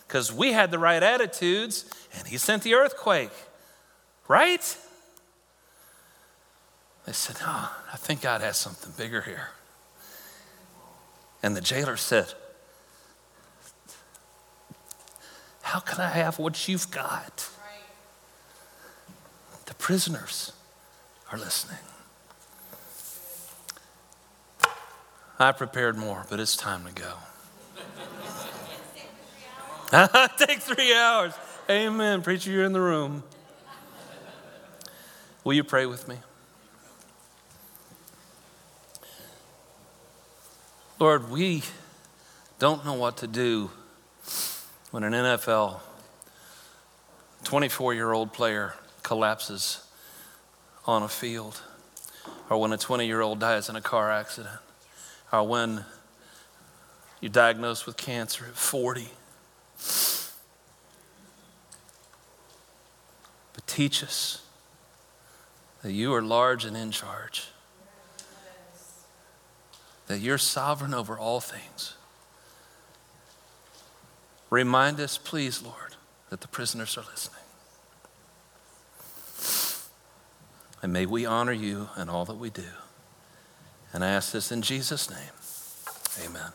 because 0.07 0.33
we 0.33 0.53
had 0.53 0.71
the 0.71 0.79
right 0.79 1.03
attitudes 1.03 1.85
and 2.17 2.27
he 2.27 2.39
sent 2.39 2.63
the 2.63 2.75
earthquake, 2.75 3.31
right? 4.29 4.77
They 7.07 7.13
said, 7.13 7.37
No, 7.41 7.49
I 7.93 7.97
think 7.97 8.23
God 8.23 8.41
has 8.41 8.57
something 8.57 8.93
bigger 8.97 9.23
here. 9.23 9.51
And 11.43 11.57
the 11.57 11.61
jailer 11.61 11.97
said, 11.97 12.33
How 15.63 15.81
can 15.81 16.01
I 16.01 16.09
have 16.09 16.39
what 16.39 16.69
you've 16.69 16.91
got? 16.91 17.49
Prisoners 19.87 20.51
are 21.31 21.39
listening. 21.39 21.79
I 25.39 25.53
prepared 25.53 25.97
more, 25.97 26.27
but 26.29 26.41
it's 26.41 26.57
time 26.57 26.85
to 26.87 26.93
go. 26.93 27.13
Take 30.45 30.59
three 30.59 30.93
hours. 30.93 31.35
Amen. 31.71 32.23
Preacher, 32.23 32.51
you're 32.51 32.65
in 32.65 32.73
the 32.73 32.81
room. 32.81 33.23
Will 35.45 35.53
you 35.53 35.63
pray 35.63 35.87
with 35.87 36.09
me? 36.09 36.17
Lord, 40.99 41.31
we 41.31 41.63
don't 42.59 42.85
know 42.85 42.95
what 42.95 43.19
to 43.19 43.29
do 43.29 43.71
when 44.91 45.05
an 45.05 45.13
NFL 45.13 45.79
24 47.45 47.95
year 47.95 48.13
old 48.13 48.33
player 48.33 48.75
collapses 49.07 49.87
on 50.85 51.05
a 51.05 51.09
field, 51.09 51.63
or 52.51 52.61
when 52.61 52.73
a 52.73 52.77
20 52.77 53.07
year 53.07 53.21
old 53.21 53.39
dies 53.39 53.69
in 53.69 53.77
a 53.77 53.81
car 53.81 54.11
accident, 54.11 54.59
or 55.33 55.45
when 55.45 55.85
you're 57.21 57.31
diagnosed 57.31 57.87
with 57.87 57.97
cancer 57.97 58.47
at 58.47 58.57
40. 58.57 59.07
But 63.55 63.67
teach 63.69 64.03
us 64.03 64.43
that 65.85 65.93
you 65.93 66.13
are 66.13 66.23
large 66.23 66.65
and 66.65 66.77
in 66.77 66.91
charge, 66.91 67.45
that 70.09 70.19
you're 70.19 70.37
sovereign 70.37 70.95
over 70.95 71.17
all 71.17 71.39
things. 71.39 71.95
Remind 74.51 74.99
us, 74.99 75.17
please, 75.17 75.63
Lord, 75.63 75.95
that 76.31 76.41
the 76.41 76.49
prisoners 76.49 76.99
are 76.99 77.05
listening. 77.09 77.36
And 80.87 80.93
may 80.93 81.05
we 81.05 81.27
honor 81.27 81.51
you 81.51 81.89
in 81.97 82.09
all 82.09 82.25
that 82.27 82.37
we 82.37 82.49
do. 82.49 82.63
And 83.93 84.05
I 84.05 84.11
ask 84.11 84.31
this 84.31 84.53
in 84.53 84.63
Jesus' 84.63 85.11
name. 85.11 85.19
Amen. 86.25 86.53